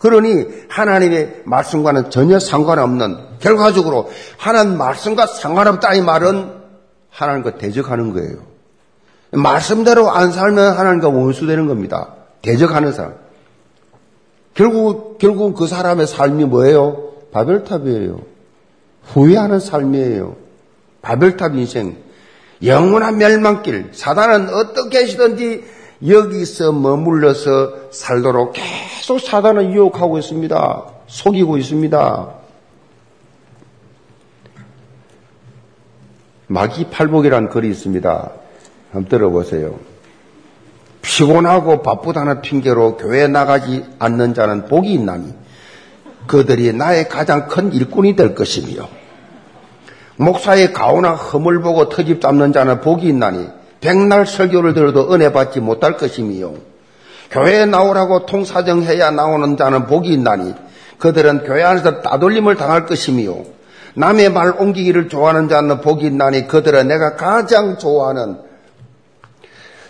그러니 0.04 0.48
하나님의 0.68 1.44
말씀과는 1.46 2.10
전혀 2.10 2.38
상관없는, 2.38 3.40
결과적으로 3.40 4.12
하나님 4.38 4.78
말씀과 4.78 5.26
상관없다 5.28 5.94
이 5.94 6.02
말은 6.02 6.52
하나님과 7.10 7.56
대적하는 7.56 8.12
거예요. 8.12 8.40
말씀대로 9.32 10.12
안 10.12 10.34
살면 10.34 10.78
하나님과 10.78 11.08
원수되는 11.08 11.68
겁니다. 11.68 12.16
대적하는 12.42 12.92
사람. 12.92 13.14
결국, 14.54 15.20
결국 15.20 15.56
그 15.56 15.68
사람의 15.68 16.06
삶이 16.06 16.44
뭐예요? 16.46 17.14
바벨탑이에요. 17.32 18.20
후회하는 19.06 19.62
삶이에요. 19.62 20.36
바벨탑 21.02 21.56
인생. 21.56 21.96
영원한 22.62 23.18
멸망길. 23.20 23.92
사단은 23.94 24.54
어떻게 24.54 25.00
하시든지 25.00 25.64
여기서 26.08 26.74
머물러서 26.74 27.92
살도록 27.92 28.54
계속 28.54 29.20
사단은 29.20 29.74
유혹하고 29.74 30.18
있습니다. 30.18 30.84
속이고 31.08 31.58
있습니다. 31.58 32.30
마귀 36.48 36.86
팔복이라는 36.92 37.50
글이 37.50 37.70
있습니다. 37.70 38.32
한번 38.92 39.10
들어보세요. 39.10 39.80
피곤하고 41.02 41.82
바쁘다는 41.82 42.42
핑계로 42.42 42.98
교회 42.98 43.28
나가지 43.28 43.86
않는 44.00 44.34
자는 44.34 44.66
복이 44.66 44.94
있나니 44.94 45.34
그들이 46.28 46.74
나의 46.74 47.10
가장 47.10 47.48
큰 47.48 47.74
일꾼이 47.74 48.16
될 48.16 48.36
것이며 48.36 48.88
목사의 50.18 50.74
가오나 50.74 51.12
허물 51.16 51.62
보고 51.62 51.90
터집 51.90 52.22
잡는 52.22 52.54
자는 52.54 52.82
복이 52.82 53.08
있나니 53.08 53.48
백날 53.84 54.26
설교를 54.26 54.74
들어도 54.74 55.14
은혜 55.14 55.34
받지 55.34 55.60
못할 55.60 55.98
것이며 55.98 56.54
교회에 57.30 57.66
나오라고 57.66 58.26
통사정해야 58.26 59.12
나오는 59.12 59.58
자는 59.58 59.88
복이 59.88 60.10
있나니 60.14 60.54
그들은 61.00 61.44
교회 61.44 61.64
안에서 61.64 62.02
따돌림을 62.02 62.56
당할 62.56 62.86
것이며 62.86 63.36
남의 63.96 64.32
말 64.32 64.54
옮기기를 64.58 65.10
좋아하는 65.10 65.50
자는 65.50 65.82
복이 65.82 66.06
있나니 66.06 66.48
그들은 66.48 66.88
내가 66.88 67.18
가장 67.18 67.78
좋아하는 67.78 68.38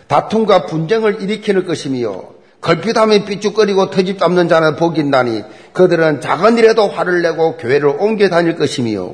다툼과 0.07 0.65
분쟁을 0.65 1.21
일으키는 1.21 1.67
것이며 1.67 2.23
걸핏하면 2.61 3.25
삐죽거리고 3.25 3.91
터집 3.91 4.17
잡는 4.17 4.49
자는 4.49 4.75
복이 4.75 5.01
있나니 5.01 5.43
그들은 5.73 6.19
작은 6.19 6.57
일에도 6.57 6.87
화를 6.87 7.21
내고 7.21 7.57
교회를 7.57 7.89
옮겨 7.99 8.29
다닐 8.29 8.55
것이며 8.55 9.11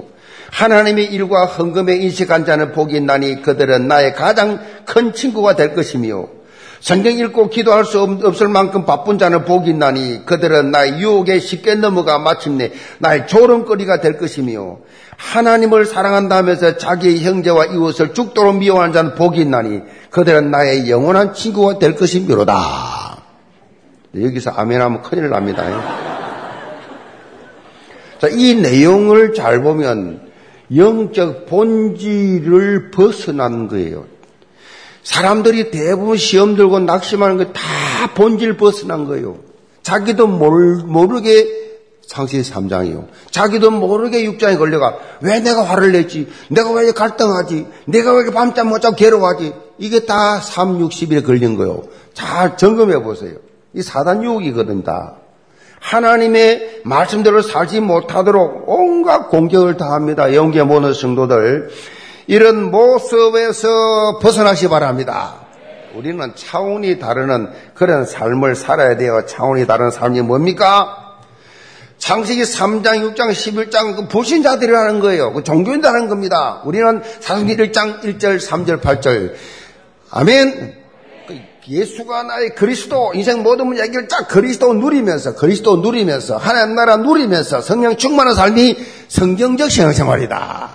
하나님의 0.52 1.06
일과 1.06 1.46
헌금에 1.46 1.96
인식한 1.98 2.46
자는 2.46 2.72
복이 2.72 2.96
있나니 2.98 3.42
그들은 3.42 3.88
나의 3.88 4.14
가장 4.14 4.60
큰 4.86 5.14
친구가 5.14 5.56
될 5.56 5.76
것이며 5.76 6.28
성경 6.80 7.14
읽고 7.14 7.50
기도할 7.50 7.84
수 7.84 8.02
없을 8.02 8.48
만큼 8.48 8.86
바쁜 8.86 9.18
자는 9.18 9.44
복이 9.44 9.70
있나니 9.70 10.26
그들은 10.26 10.72
나의 10.72 11.00
유혹에 11.00 11.40
쉽게 11.40 11.76
넘어가 11.76 12.20
마침내 12.20 12.72
나의 13.00 13.28
조롱거리가 13.28 14.00
될 14.00 14.18
것이며 14.18 14.78
하나님을 15.18 15.86
사랑한다면서 15.86 16.78
자기의 16.78 17.24
형제와 17.24 17.66
이웃을 17.66 18.14
죽도록 18.14 18.58
미워하는 18.58 18.94
자는 18.94 19.16
복이 19.16 19.42
있나니 19.42 19.82
그들은 20.10 20.52
나의 20.52 20.90
영원한 20.90 21.34
친구가 21.34 21.80
될 21.80 21.96
것이미로다. 21.96 22.56
여기서 24.16 24.52
아멘하면 24.52 25.02
큰일 25.02 25.30
납니다. 25.30 25.64
자, 28.20 28.28
이 28.32 28.56
내용을 28.56 29.34
잘 29.34 29.62
보면 29.62 30.29
영적 30.76 31.46
본질을 31.48 32.92
벗어난 32.92 33.68
거예요. 33.68 34.06
사람들이 35.04 35.72
대부분 35.72 36.18
시험 36.18 36.56
들고 36.56 36.80
낙심하는 36.80 37.38
거 37.38 37.54
다 37.54 38.14
본질 38.14 38.58
벗어난 38.58 39.06
거예요. 39.06 39.40
자기도 39.84 40.28
모르, 40.28 41.22
게 41.22 41.60
상시 42.06 42.42
3장이요. 42.42 43.08
자기도 43.30 43.72
모르게 43.72 44.24
6장에 44.24 44.58
걸려가 44.58 44.98
왜 45.22 45.40
내가 45.40 45.64
화를 45.64 45.92
냈지? 45.92 46.28
내가 46.50 46.72
왜 46.72 46.92
갈등하지? 46.92 47.68
내가 47.86 48.14
왜 48.14 48.32
밤잠 48.32 48.70
못 48.70 48.80
자고 48.80 48.96
괴로워하지? 48.96 49.54
이게 49.78 50.06
다 50.06 50.40
3, 50.40 50.80
60일에 50.80 51.26
걸린 51.26 51.56
거예요. 51.56 51.84
잘 52.14 52.58
점검해 52.58 53.04
보세요. 53.04 53.36
이 53.74 53.82
사단 53.82 54.24
유혹이거든 54.24 54.84
다. 54.84 55.18
하나님의 55.80 56.82
말씀대로 56.84 57.42
살지 57.42 57.80
못하도록 57.80 58.65
온갖 58.68 59.30
공격을 59.30 59.78
다 59.78 59.92
합니다. 59.92 60.34
영계 60.34 60.63
모든 60.63 60.94
성도들. 60.94 61.70
이런 62.28 62.70
모습에서 62.70 64.20
벗어나시 64.22 64.68
바랍니다. 64.68 65.36
우리는 65.96 66.32
차원이 66.36 67.00
다르는 67.00 67.50
그런 67.74 68.06
삶을 68.06 68.56
살아야 68.56 68.98
돼요. 68.98 69.26
차원이 69.26 69.65
다른 69.65 69.89
삶이 69.89 70.22
뭡니까? 70.22 71.18
창세기 71.98 72.44
3장, 72.44 73.15
6장, 73.15 73.32
11장 73.32 73.96
그 73.96 74.08
불신자들이라는 74.08 75.00
거예요. 75.00 75.34
그 75.34 75.44
종교인들하는 75.44 76.08
겁니다. 76.08 76.62
우리는 76.65 77.02
사도기 77.20 77.58
1장 77.58 78.02
1절, 78.02 78.39
3절, 78.39 78.82
8절. 78.82 79.34
아멘. 80.12 80.79
그 81.70 81.76
예수가 81.76 82.24
나의 82.24 82.56
그리스도 82.56 83.12
인생 83.14 83.44
모든 83.44 83.68
문제를 83.68 84.08
쫙 84.08 84.28
그리스도 84.28 84.74
누리면서 84.74 85.36
그리스도 85.36 85.78
누리면서 85.78 86.38
하나님 86.38 86.76
나라 86.76 86.98
누리면서 86.98 87.62
성령 87.62 87.96
충만한 87.96 88.34
삶이 88.34 88.78
성경적 89.08 89.70
신앙생활이다. 89.70 90.70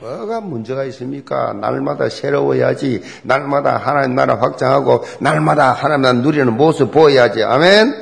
뭐가 0.00 0.40
문제가 0.40 0.84
있습니까? 0.84 1.52
날마다 1.52 2.08
새로워야지. 2.08 3.02
날마다 3.22 3.76
하나님 3.76 4.14
나라 4.14 4.38
확장하고 4.40 5.04
날마다 5.18 5.72
하나님 5.72 6.02
나라 6.02 6.18
누리는 6.20 6.56
모습 6.56 6.92
보여야지. 6.92 7.42
아멘. 7.42 7.92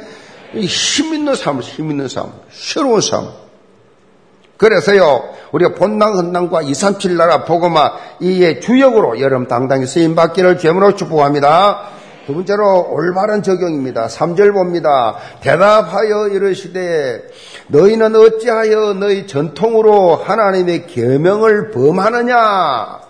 힘 0.55 1.14
있는 1.14 1.35
삶, 1.35 1.61
힘 1.61 1.91
있는 1.91 2.09
삶, 2.09 2.33
새로운 2.51 3.01
삶. 3.01 3.29
그래서요, 4.57 5.23
우리가 5.53 5.75
본당 5.75 6.17
헌당과 6.17 6.62
2, 6.62 6.75
3, 6.75 6.99
7 6.99 7.17
나라 7.17 7.45
보고마 7.45 7.93
이의 8.21 8.61
주역으로 8.61 9.21
여름 9.21 9.47
당당히 9.47 9.87
쓰임 9.87 10.14
받기를 10.14 10.59
죄물로 10.59 10.97
축복합니다. 10.97 11.99
두 12.29 12.35
번째로 12.35 12.91
올바른 12.91 13.43
적용입니다. 13.43 14.07
3절 14.09 14.53
봅니다. 14.53 15.17
대답하여 15.41 16.29
이르시되 16.29 17.23
너희는 17.69 18.14
어찌하여 18.14 18.93
너희 19.01 19.27
전통으로 19.27 20.17
하나님의 20.17 20.88
계명을 20.88 21.71
범하느냐? 21.71 23.01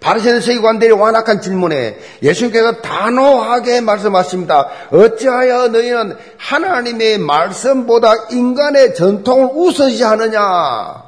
바리새인 0.00 0.40
세계관들이 0.40 0.90
완악한 0.90 1.40
질문에 1.40 2.00
예수님께서 2.20 2.80
단호하게 2.82 3.80
말씀하십니다. 3.80 4.66
어찌하여 4.90 5.68
너희는 5.68 6.16
하나님의 6.36 7.18
말씀보다 7.18 8.12
인간의 8.32 8.96
전통을 8.96 9.50
우선시하느냐? 9.54 11.07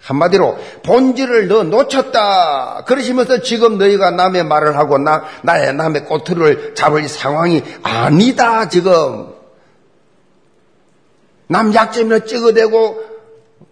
한마디로 0.00 0.56
본질을 0.84 1.48
너 1.48 1.64
놓쳤다. 1.64 2.84
그러시면서 2.86 3.42
지금 3.42 3.78
너희가 3.78 4.10
남의 4.10 4.44
말을 4.44 4.76
하고 4.76 4.98
나 4.98 5.24
나의 5.42 5.74
남의 5.74 6.04
꼬투리를 6.04 6.74
잡을 6.74 7.08
상황이 7.08 7.62
아니다. 7.82 8.68
지금 8.68 9.34
남 11.48 11.74
약점이나 11.74 12.20
찍어대고 12.20 13.08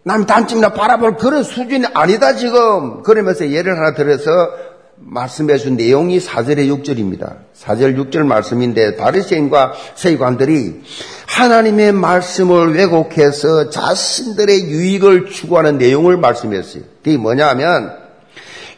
남 0.02 0.24
단점이나 0.24 0.70
바라볼 0.70 1.16
그런 1.16 1.42
수준이 1.42 1.86
아니다. 1.94 2.34
지금 2.34 3.02
그러면서 3.02 3.50
예를 3.50 3.76
하나 3.76 3.92
들어서 3.94 4.65
말씀해 4.98 5.58
준 5.58 5.76
내용이 5.76 6.18
4절의 6.18 6.68
6절입니다. 6.82 7.36
4절 7.58 7.96
6절 7.96 8.26
말씀인데 8.26 8.96
바리새인과 8.96 9.74
세관들이 9.94 10.82
하나님의 11.26 11.92
말씀을 11.92 12.74
왜곡해서 12.74 13.70
자신들의 13.70 14.64
유익을 14.64 15.26
추구하는 15.26 15.78
내용을 15.78 16.16
말씀했어요. 16.16 16.82
그게 17.02 17.16
뭐냐면 17.16 17.92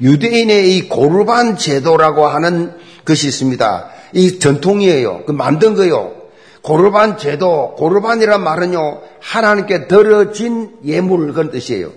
유대인의 0.01 0.77
이 0.77 0.89
고르반 0.89 1.57
제도라고 1.57 2.27
하는 2.27 2.73
것이 3.05 3.29
있습니다. 3.29 3.91
이 4.13 4.39
전통이에요. 4.39 5.25
그 5.27 5.33
만든 5.33 5.75
거요. 5.75 6.15
고르반 6.63 7.17
제도, 7.17 7.75
고르반이란 7.77 8.43
말은요, 8.43 9.01
하나님께 9.21 9.87
들어진 9.87 10.71
예물, 10.85 11.33
그런 11.33 11.51
뜻이에요. 11.51 11.93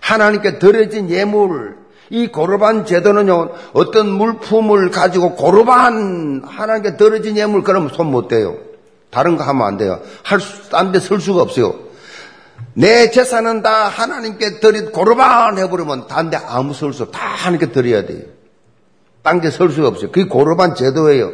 하나님께 0.00 0.58
들어진 0.58 1.10
예물, 1.10 1.76
이 2.10 2.26
고르반 2.26 2.84
제도는요, 2.84 3.50
어떤 3.72 4.10
물품을 4.10 4.90
가지고 4.90 5.36
고르반, 5.36 6.42
하나님께 6.44 6.96
들어진 6.96 7.36
예물, 7.36 7.62
그러면 7.62 7.88
손 7.88 8.08
못 8.08 8.26
대요. 8.28 8.56
다른 9.10 9.36
거 9.36 9.44
하면 9.44 9.66
안 9.66 9.76
돼요. 9.76 10.00
할 10.22 10.40
수, 10.40 10.68
딴데설 10.70 11.20
수가 11.20 11.42
없어요. 11.42 11.74
내 12.74 13.10
재산은 13.10 13.62
다 13.62 13.88
하나님께 13.88 14.60
드린 14.60 14.92
고르반 14.92 15.58
해버리면 15.58 16.06
딴데 16.08 16.36
아무 16.46 16.74
설 16.74 16.92
수, 16.92 17.10
다 17.10 17.20
하나님께 17.20 17.72
드려야 17.72 18.06
돼요. 18.06 18.22
딴게설 19.22 19.70
수가 19.70 19.88
없어요. 19.88 20.10
그게 20.10 20.28
고르반 20.28 20.74
제도예요. 20.74 21.32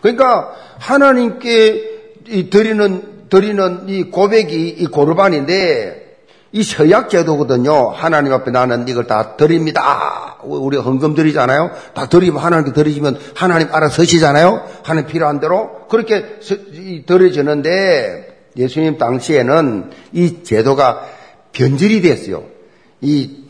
그러니까 0.00 0.52
하나님께 0.78 2.48
드리는, 2.50 3.28
드리는 3.28 3.88
이 3.88 4.04
고백이 4.04 4.68
이 4.68 4.86
고르반인데 4.86 6.01
이 6.52 6.62
서약 6.62 7.08
제도거든요. 7.08 7.88
하나님 7.88 8.32
앞에 8.34 8.50
나는 8.50 8.86
이걸 8.86 9.06
다 9.06 9.36
드립니다. 9.36 10.36
우리 10.42 10.76
헌금 10.76 11.14
드리잖아요. 11.14 11.70
다 11.94 12.06
드리면 12.08 12.42
하나님께 12.42 12.72
드리면 12.74 13.18
하나님 13.34 13.68
알아서 13.72 14.04
시잖아요. 14.04 14.62
하나님 14.82 15.08
필요한 15.08 15.40
대로 15.40 15.86
그렇게 15.88 16.40
드려지는데 17.06 18.50
예수님 18.56 18.98
당시에는 18.98 19.90
이 20.12 20.42
제도가 20.42 21.06
변질이 21.52 22.02
됐어요. 22.02 22.44
이 23.00 23.44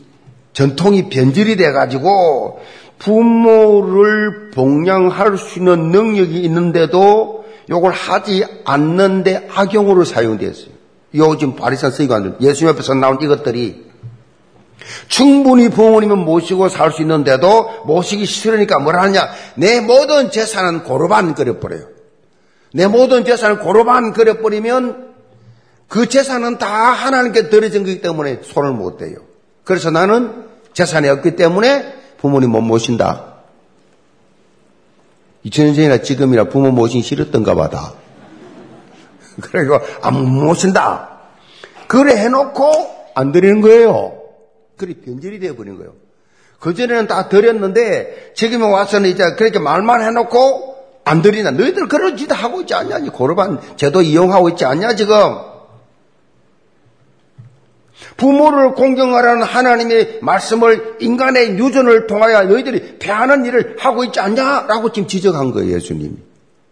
전통이 0.53 1.09
변질이 1.09 1.57
돼가지고 1.57 2.61
부모를 2.99 4.51
봉양할 4.51 5.37
수 5.37 5.59
있는 5.59 5.89
능력이 5.89 6.39
있는데도 6.43 7.43
이걸 7.69 7.91
하지 7.91 8.45
않는데 8.63 9.49
악용으로 9.53 10.05
사용됐어요. 10.05 10.72
요즘 11.15 11.55
바리사 11.55 11.91
서기관들 11.91 12.37
예수님 12.41 12.73
앞에서 12.73 12.93
나온 12.95 13.21
이것들이 13.21 13.91
충분히 15.07 15.69
부모님은 15.69 16.17
모시고 16.17 16.69
살 16.69 16.91
수 16.91 17.01
있는데도 17.01 17.83
모시기 17.85 18.25
싫으니까 18.25 18.79
뭘 18.79 18.97
하느냐? 18.97 19.29
내 19.55 19.79
모든 19.79 20.31
재산은 20.31 20.83
고르반 20.83 21.35
그려버려요. 21.35 21.87
내 22.73 22.87
모든 22.87 23.23
재산을 23.23 23.59
고르반 23.59 24.13
그려버리면 24.13 25.13
그 25.87 26.09
재산은 26.09 26.57
다 26.57 26.67
하나님께 26.67 27.49
드려진 27.49 27.83
거기 27.83 28.01
때문에 28.01 28.39
손을 28.41 28.71
못 28.71 28.97
대요. 28.97 29.17
그래서 29.63 29.91
나는 29.91 30.45
재산이 30.73 31.07
없기 31.07 31.35
때문에 31.35 31.93
부모님 32.17 32.49
못 32.49 32.61
모신다. 32.61 33.33
2000년 35.45 35.75
전이나 35.75 35.97
지금이나 35.99 36.45
부모 36.45 36.71
모시기 36.71 37.03
싫었던가 37.03 37.53
봐다 37.53 37.93
그리고 39.41 39.79
안 40.01 40.23
모신다. 40.23 41.19
그래 41.87 42.15
해놓고 42.17 42.71
안 43.15 43.31
드리는 43.31 43.61
거예요. 43.61 44.19
그리 44.77 44.95
변질이 44.95 45.39
되어버린 45.39 45.77
거예요. 45.77 45.93
그전에는 46.59 47.07
다 47.07 47.29
드렸는데 47.29 48.33
지금에 48.35 48.65
와서는 48.65 49.09
이제 49.09 49.35
그렇게 49.35 49.59
말만 49.59 50.01
해놓고 50.01 50.73
안 51.05 51.21
드리나. 51.21 51.51
너희들 51.51 51.87
그런 51.87 52.15
짓 52.15 52.31
하고 52.31 52.61
있지 52.61 52.73
않냐? 52.73 52.99
고르반 53.11 53.59
제도 53.75 54.01
이용하고 54.01 54.49
있지 54.49 54.65
않냐, 54.65 54.95
지금? 54.95 55.15
부모를 58.17 58.73
공경하라는 58.73 59.43
하나님의 59.43 60.19
말씀을 60.21 60.97
인간의 60.99 61.57
유전을 61.57 62.07
통하여 62.07 62.43
너희들이 62.43 62.97
배하는 62.99 63.45
일을 63.45 63.77
하고 63.79 64.03
있지 64.03 64.19
않냐라고 64.19 64.91
지금 64.91 65.07
지적한 65.07 65.51
거예요, 65.51 65.75
예수님이. 65.75 66.15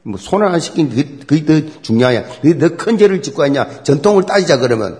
뭐 0.04 0.18
손을 0.20 0.48
안 0.48 0.60
시킨 0.60 0.90
그게, 0.90 1.18
그게 1.26 1.46
더 1.46 1.82
중요하냐. 1.82 2.24
너큰 2.58 2.98
죄를 2.98 3.22
짓고 3.22 3.46
있냐. 3.48 3.84
전통을 3.84 4.26
따지자 4.26 4.58
그러면. 4.58 5.00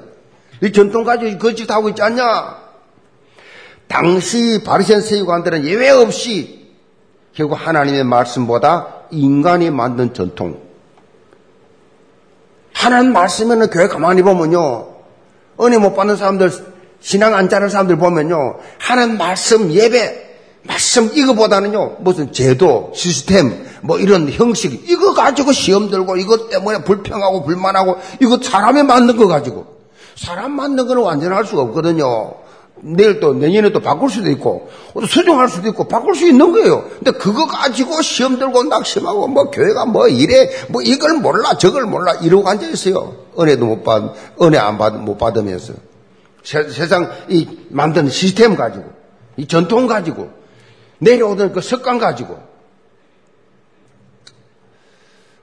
이 0.62 0.72
전통 0.72 1.04
가지고 1.04 1.38
거짓 1.40 1.70
하고 1.72 1.90
있지 1.90 2.02
않냐. 2.02 2.62
당시 3.88 4.62
바리새인 4.64 5.02
세계관들은 5.02 5.66
예외 5.66 5.90
없이 5.90 6.70
결국 7.34 7.56
하나님의 7.56 8.04
말씀보다 8.04 9.06
인간이 9.12 9.70
만든 9.72 10.14
전통. 10.14 10.62
하나님 12.74 13.14
말씀에는 13.14 13.70
교회 13.70 13.88
가만히 13.88 14.22
보면요. 14.22 14.88
은혜 15.60 15.78
못 15.78 15.94
받는 15.96 16.16
사람들, 16.16 16.52
신앙 17.00 17.36
안 17.36 17.50
자는 17.50 17.70
사람들 17.70 17.98
보면요. 17.98 18.60
하나님 18.78 19.18
말씀, 19.18 19.72
예배, 19.72 20.31
말씀 20.64 21.10
이거보다는요. 21.14 21.98
무슨 22.00 22.32
제도, 22.32 22.92
시스템, 22.94 23.66
뭐 23.82 23.98
이런 23.98 24.30
형식, 24.30 24.90
이거 24.90 25.14
가지고 25.14 25.52
시험 25.52 25.90
들고 25.90 26.18
이것 26.18 26.50
때문에 26.50 26.84
불평하고 26.84 27.44
불만하고 27.44 27.98
이거 28.22 28.40
사람이 28.42 28.84
만든 28.84 29.18
거 29.18 29.28
가지고. 29.28 29.66
사람 30.16 30.52
만든 30.52 30.88
거는 30.88 31.02
완전 31.02 31.34
할 31.34 31.46
수가 31.46 31.64
없거든요. 31.64 32.34
내일 32.84 33.20
또 33.20 33.34
내년에 33.34 33.72
또 33.72 33.80
바꿀 33.80 34.10
수도 34.10 34.30
있고 34.32 34.70
또 34.94 35.06
수정할 35.06 35.48
수도 35.50 35.70
있고 35.70 35.88
바꿀 35.88 36.16
수 36.16 36.28
있는 36.28 36.52
거예요. 36.52 36.84
근데 36.96 37.12
그거 37.12 37.46
가지고 37.46 38.02
시험 38.02 38.40
들고 38.40 38.64
낙심하고 38.64 39.28
뭐 39.28 39.52
교회가 39.52 39.86
뭐 39.86 40.08
이래 40.08 40.50
뭐 40.70 40.82
이걸 40.82 41.16
몰라 41.16 41.58
저걸 41.58 41.86
몰라 41.86 42.14
이러고 42.14 42.48
앉아 42.48 42.68
있어요. 42.68 43.16
은혜도 43.40 43.66
못 43.66 43.84
받, 43.84 44.04
은혜 44.42 44.58
안 44.58 44.78
받, 44.78 44.96
못 44.96 45.18
받으면서 45.18 45.74
세, 46.44 46.68
세상 46.70 47.12
이 47.30 47.48
만든 47.70 48.10
시스템 48.10 48.56
가지고 48.56 48.86
이 49.38 49.48
전통 49.48 49.86
가지고 49.88 50.30
내려오던 51.02 51.52
그 51.52 51.62
습관 51.62 51.98
가지고 51.98 52.38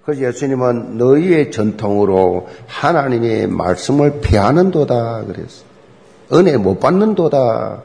그래서 0.05 0.27
예수님은 0.27 0.97
너희의 0.97 1.51
전통으로 1.51 2.49
하나님의 2.67 3.49
말씀을 3.49 4.21
피하는 4.21 4.71
도다 4.71 5.25
그랬어요. 5.25 5.69
은혜 6.33 6.57
못 6.57 6.81
받는 6.81 7.15
도다. 7.15 7.83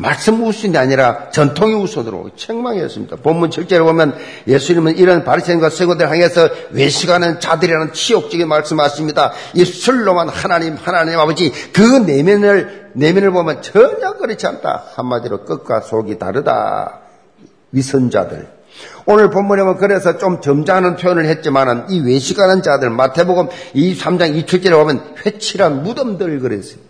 말씀 0.00 0.42
우선이 0.42 0.76
아니라 0.78 1.30
전통이 1.30 1.74
우선으로 1.74 2.30
책망했습니다. 2.34 3.16
본문 3.16 3.50
7절에 3.50 3.80
보면 3.80 4.16
예수님은 4.48 4.96
이런 4.96 5.24
바리새인과 5.24 5.68
세고들 5.68 6.08
향해서 6.10 6.48
외식하는 6.70 7.38
자들이라는 7.38 7.92
치욕적인 7.92 8.48
말씀하십니다. 8.48 9.32
이 9.52 9.64
술로만 9.64 10.30
하나님 10.30 10.76
하나님 10.76 11.18
아버지 11.18 11.52
그 11.72 11.82
내면을 11.82 12.90
내면을 12.94 13.30
보면 13.30 13.60
전혀 13.60 14.14
그렇지 14.14 14.46
않다. 14.46 14.84
한마디로 14.94 15.44
끝과 15.44 15.82
속이 15.82 16.18
다르다. 16.18 17.00
위선자들. 17.72 18.48
오늘 19.04 19.28
본문에 19.28 19.62
는 19.62 19.76
그래서 19.76 20.16
좀 20.16 20.40
점잖은 20.40 20.96
표현을 20.96 21.26
했지만은 21.26 21.90
이 21.90 22.00
외식하는 22.00 22.62
자들 22.62 22.88
마태복음 22.88 23.48
23장 23.74 24.46
27절에 24.46 24.72
보면 24.72 25.14
회칠한 25.26 25.82
무덤들 25.82 26.40
그랬어요. 26.40 26.89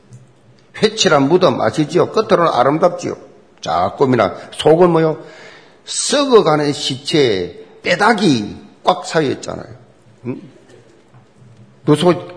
회칠한 0.77 1.29
무덤 1.29 1.61
아시지요? 1.61 2.11
겉으로는 2.11 2.53
아름답지요. 2.53 3.17
자꾸이나 3.61 4.35
속은 4.53 4.91
뭐요? 4.91 5.23
썩어가는 5.85 6.73
시체에 6.73 7.67
뼈다귀 7.83 8.57
꽉 8.85 9.05
차여있잖아요. 9.05 9.75
응? 10.27 10.41
그, 11.85 11.97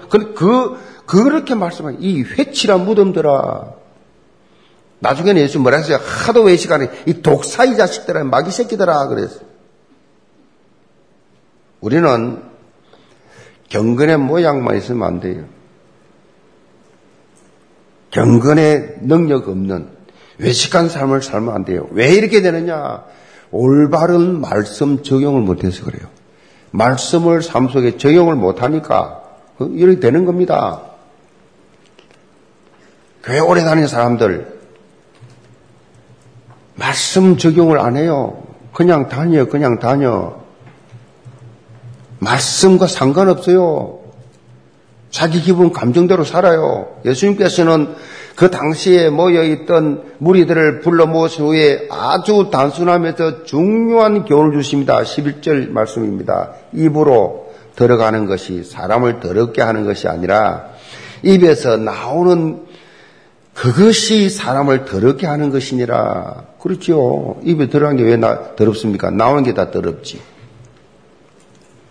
그, 0.10 0.34
그, 0.34 0.80
그렇게 1.06 1.54
말씀하니, 1.54 1.98
이 2.00 2.24
회칠한 2.24 2.86
무덤들아. 2.86 3.74
나중에는 5.00 5.42
예수 5.42 5.60
뭐라 5.60 5.78
했어요? 5.78 6.00
하도 6.02 6.44
외식하는 6.44 6.90
이 7.06 7.22
독사이 7.22 7.76
자식들아, 7.76 8.24
마귀 8.24 8.52
새끼들아. 8.52 9.08
그랬어요. 9.08 9.42
우리는 11.82 12.42
경건의 13.68 14.18
모양만 14.18 14.78
있으면 14.78 15.08
안 15.08 15.20
돼요. 15.20 15.46
경건의 18.14 18.98
능력 19.02 19.50
없는 19.50 19.90
외식한 20.38 20.88
삶을 20.88 21.22
살면 21.24 21.54
안 21.54 21.66
돼요. 21.66 21.88
왜 21.92 22.14
이렇게 22.14 22.42
되느냐? 22.42 23.04
올바른 23.52 24.40
말씀 24.40 25.04
적용을 25.04 25.42
못해서 25.42 25.84
그래요. 25.84 26.08
말씀을 26.72 27.42
삶 27.42 27.70
속에 27.70 27.98
적용을 27.98 28.36
못하니까 28.36 29.24
이렇게 29.60 30.00
되는 30.00 30.26
겁니다. 30.26 30.82
교회 33.24 33.40
오래 33.40 33.64
다니는 33.64 33.88
사람들 33.88 34.60
말씀 36.76 37.38
적용을 37.38 37.80
안 37.80 37.98
해요. 37.98 38.44
그냥 38.74 39.08
다녀, 39.10 39.46
그냥 39.46 39.80
다녀. 39.80 40.42
말씀과 42.20 42.88
상관없어요. 42.88 44.03
자기 45.14 45.42
기분 45.42 45.72
감정대로 45.72 46.24
살아요. 46.24 46.88
예수님께서는 47.06 47.94
그 48.36 48.50
당시에 48.50 49.12
모여있던 49.12 50.16
무리들을 50.18 50.80
불러 50.80 51.06
모신 51.06 51.46
후에 51.46 51.88
아주 51.92 52.50
단순하면서 52.52 53.44
중요한 53.44 54.26
교훈을 54.26 54.54
주십니다. 54.58 55.04
11절 55.04 55.70
말씀입니다. 55.70 56.54
입으로 56.74 57.54
들어가는 57.76 58.26
것이 58.26 58.64
사람을 58.64 59.20
더럽게 59.20 59.62
하는 59.62 59.86
것이 59.86 60.08
아니라 60.08 60.66
입에서 61.22 61.78
나오는 61.78 62.64
그것이 63.54 64.32
사람을 64.32 64.86
더럽게 64.86 65.28
하는 65.28 65.52
것이니라. 65.52 66.46
그렇죠. 66.60 67.38
입에 67.44 67.70
들어간 67.70 67.98
게 67.98 68.04
왜 68.04 68.20
더럽습니까? 68.56 69.12
나오는 69.12 69.44
게 69.44 69.54
다 69.54 69.70
더럽지. 69.70 70.20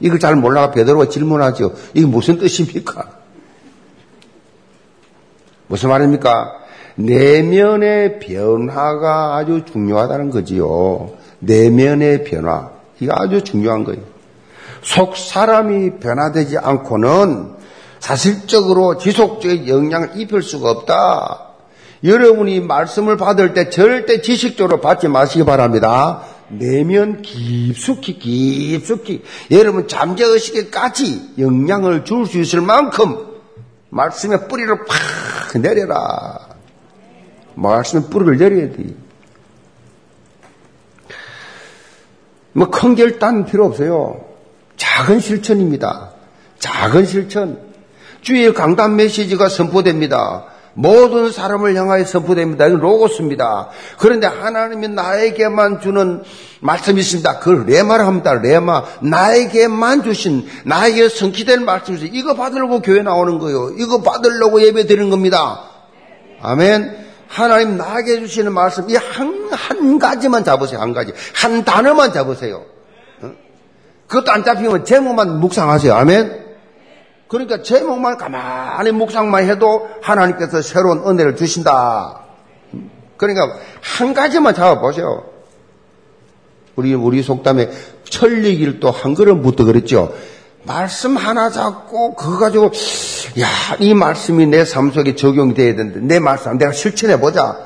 이걸 0.02 0.18
잘 0.18 0.36
몰라가 0.36 0.72
베드로가 0.72 1.08
질문하죠. 1.08 1.72
이게 1.94 2.04
무슨 2.06 2.38
뜻입니까? 2.38 3.08
무슨 5.68 5.88
말입니까? 5.88 6.58
내면의 6.96 8.18
변화가 8.18 9.36
아주 9.36 9.62
중요하다는 9.64 10.30
거지요. 10.30 11.12
내면의 11.38 12.24
변화. 12.24 12.70
이거 13.00 13.14
아주 13.16 13.42
중요한 13.42 13.84
거예요. 13.84 14.02
속 14.82 15.16
사람이 15.16 16.00
변화되지 16.00 16.58
않고는 16.58 17.52
사실적으로 18.00 18.98
지속적인 18.98 19.68
영향을 19.68 20.10
입힐 20.16 20.42
수가 20.42 20.70
없다. 20.70 21.52
여러분이 22.02 22.60
말씀을 22.60 23.16
받을 23.16 23.54
때 23.54 23.70
절대 23.70 24.20
지식적으로 24.20 24.80
받지 24.80 25.06
마시기 25.06 25.44
바랍니다. 25.44 26.22
내면 26.58 27.22
깊숙이 27.22 28.18
깊숙이 28.18 29.22
여러분 29.50 29.88
잠재의식에까지 29.88 31.34
영향을 31.38 32.04
줄 32.04 32.26
수 32.26 32.38
있을 32.38 32.60
만큼 32.60 33.16
말씀의 33.88 34.48
뿌리를 34.48 34.74
팍 34.84 35.60
내려라. 35.60 36.38
말씀의 37.54 38.08
뿌리를 38.10 38.36
내려야 38.38 38.70
돼. 38.76 38.94
뭐 42.52 42.70
큰 42.70 42.94
결단 42.94 43.46
필요 43.46 43.64
없어요. 43.66 44.24
작은 44.76 45.20
실천입니다. 45.20 46.12
작은 46.58 47.06
실천. 47.06 47.58
주의 48.20 48.52
강단 48.52 48.96
메시지가 48.96 49.48
선포됩니다. 49.48 50.44
모든 50.74 51.30
사람을 51.30 51.74
향하여 51.74 52.04
선포됩니다. 52.04 52.66
이건 52.66 52.80
로고스입니다. 52.80 53.68
그런데 53.98 54.26
하나님이 54.26 54.88
나에게만 54.88 55.80
주는 55.80 56.22
말씀이 56.60 57.00
있습니다. 57.00 57.38
그걸 57.40 57.66
레마를 57.66 58.06
합니다. 58.06 58.34
레마. 58.34 58.84
나에게만 59.00 60.02
주신, 60.02 60.46
나에게 60.64 61.08
성취된 61.08 61.64
말씀이 61.64 62.10
이거 62.12 62.34
받으려고 62.34 62.80
교회 62.80 63.02
나오는 63.02 63.38
거예요. 63.38 63.70
이거 63.78 64.00
받으려고 64.02 64.62
예배 64.62 64.86
드리는 64.86 65.10
겁니다. 65.10 65.64
아멘. 66.40 67.02
하나님 67.28 67.76
나에게 67.76 68.20
주시는 68.20 68.52
말씀, 68.52 68.88
이 68.90 68.96
한, 68.96 69.48
한 69.50 69.98
가지만 69.98 70.44
잡으세요. 70.44 70.80
한 70.80 70.92
가지. 70.92 71.12
한 71.34 71.64
단어만 71.64 72.12
잡으세요. 72.12 72.64
어? 73.22 73.32
그것도 74.06 74.30
안 74.30 74.44
잡히면 74.44 74.84
제목만 74.84 75.40
묵상하세요. 75.40 75.94
아멘. 75.94 76.41
그러니까 77.32 77.62
제목만 77.62 78.18
가만히 78.18 78.92
묵상만 78.92 79.48
해도 79.48 79.88
하나님께서 80.02 80.60
새로운 80.60 80.98
은혜를 81.06 81.34
주신다. 81.34 82.20
그러니까 83.16 83.56
한 83.80 84.12
가지만 84.12 84.54
잡아보세요. 84.54 85.24
우리, 86.76 86.92
우리 86.92 87.22
속담에 87.22 87.70
천리길 88.04 88.80
또한 88.80 89.14
걸음부터 89.14 89.64
그랬죠. 89.64 90.12
말씀 90.64 91.16
하나 91.16 91.48
잡고 91.48 92.16
그거 92.16 92.38
가지고 92.38 92.66
야, 93.40 93.48
이 93.80 93.94
말씀이 93.94 94.44
내 94.46 94.64
삶 94.64 94.90
속에 94.90 95.16
적용이 95.16 95.54
돼야 95.54 95.74
되는데 95.74 96.00
내 96.00 96.18
말씀 96.18 96.58
내가 96.58 96.72
실천해 96.72 97.18
보자. 97.18 97.56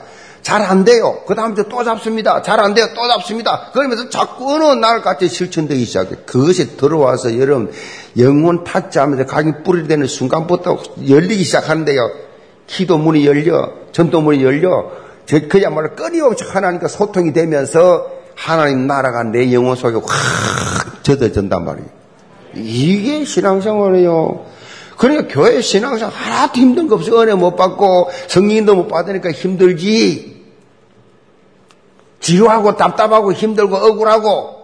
잘 0.46 0.62
안 0.62 0.85
돼요. 0.85 1.22
그 1.26 1.35
다음 1.35 1.56
주에 1.56 1.64
또 1.68 1.82
잡습니다. 1.82 2.40
잘 2.40 2.61
안 2.61 2.72
돼요. 2.72 2.87
또 2.94 3.09
잡습니다. 3.09 3.70
그러면서 3.72 4.09
자꾸 4.09 4.54
어느 4.54 4.78
날같이 4.78 5.28
실천되기 5.28 5.85
시작해. 5.85 6.14
그것이 6.24 6.76
들어와서 6.76 7.37
여러분 7.40 7.72
영혼 8.16 8.62
타짜하면서 8.62 9.26
가기 9.26 9.64
뿌리되는 9.64 10.06
순간부터 10.06 10.78
열리기 11.09 11.42
시작하는데요. 11.42 12.11
기도 12.68 12.96
문이 12.96 13.26
열려, 13.26 13.72
전도 13.90 14.20
문이 14.20 14.44
열려, 14.44 14.92
그야말로 15.48 15.96
끊임없이 15.96 16.44
하나님과 16.44 16.87
소통이 16.87 17.32
되면서 17.32 18.06
하나님 18.37 18.87
나라가 18.87 19.24
내 19.24 19.52
영혼 19.52 19.74
속에 19.74 19.96
확 19.96 21.02
젖어진단 21.02 21.64
말이에요. 21.64 21.88
이게 22.54 23.24
신앙생활이에요. 23.24 24.46
그러니까 24.96 25.26
교회 25.28 25.61
신앙생활 25.61 26.14
하나도 26.14 26.61
힘든 26.61 26.87
거 26.87 26.94
없어. 26.94 27.20
은혜 27.20 27.35
못 27.35 27.56
받고 27.56 28.11
성인도 28.28 28.76
못 28.76 28.87
받으니까 28.87 29.32
힘들지. 29.32 30.36
지루하고 32.20 32.76
답답하고 32.76 33.33
힘들고 33.33 33.76
억울하고 33.76 34.57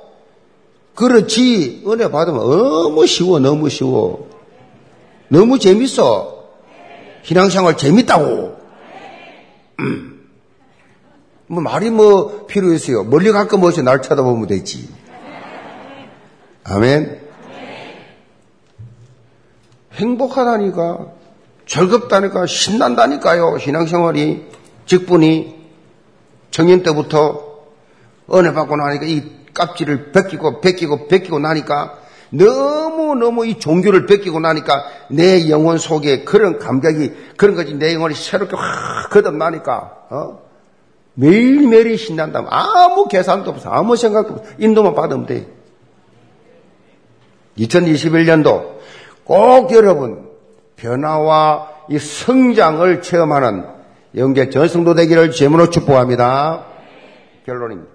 그렇지. 0.94 1.82
은혜 1.86 2.10
받으면 2.10 2.38
너무 2.40 3.06
쉬워, 3.06 3.38
너무 3.38 3.68
쉬워. 3.68 4.28
너무 5.28 5.58
재밌어. 5.58 6.44
신앙생활 7.22 7.76
재밌다고. 7.76 8.56
음. 9.80 10.28
뭐 11.46 11.62
말이 11.62 11.90
뭐 11.90 12.46
필요했어요. 12.46 13.04
멀리 13.04 13.30
갈 13.32 13.48
거 13.48 13.56
뭐지 13.56 13.82
날 13.82 14.02
쳐다보면 14.02 14.46
되지. 14.48 14.88
아멘. 16.64 17.20
행복하다니까, 19.94 21.06
즐겁다니까, 21.66 22.46
신난다니까요. 22.46 23.58
신앙생활이, 23.58 24.46
직분이 24.86 25.61
청년 26.52 26.84
때부터 26.84 27.52
은혜 28.32 28.52
받고 28.52 28.76
나니까 28.76 29.06
이 29.06 29.42
깝지를 29.52 30.12
벗기고 30.12 30.60
벗기고 30.60 31.08
벗기고 31.08 31.40
나니까 31.40 31.98
너무너무 32.30 33.44
이 33.46 33.58
종교를 33.58 34.06
벗기고 34.06 34.38
나니까 34.38 34.84
내 35.08 35.50
영혼 35.50 35.76
속에 35.78 36.24
그런 36.24 36.58
감각이 36.58 37.12
그런 37.36 37.56
것이 37.56 37.74
내 37.74 37.94
영혼이 37.94 38.14
새롭게 38.14 38.56
확 38.56 39.10
거듭나니까 39.10 40.06
어? 40.10 40.42
매일매일이 41.14 41.96
신난다. 41.98 42.42
아무 42.48 43.06
계산도 43.06 43.50
없어. 43.50 43.70
아무 43.70 43.96
생각도 43.96 44.34
없어. 44.34 44.44
인도만 44.58 44.94
받으면 44.94 45.26
돼. 45.26 45.46
2021년도 47.58 48.78
꼭 49.24 49.72
여러분 49.72 50.30
변화와 50.76 51.68
이 51.90 51.98
성장을 51.98 53.02
체험하는 53.02 53.66
영계 54.16 54.50
전 54.50 54.68
성도 54.68 54.94
되기를 54.94 55.32
제문으로 55.32 55.70
축복합니다. 55.70 56.66
결론입니다. 57.46 57.90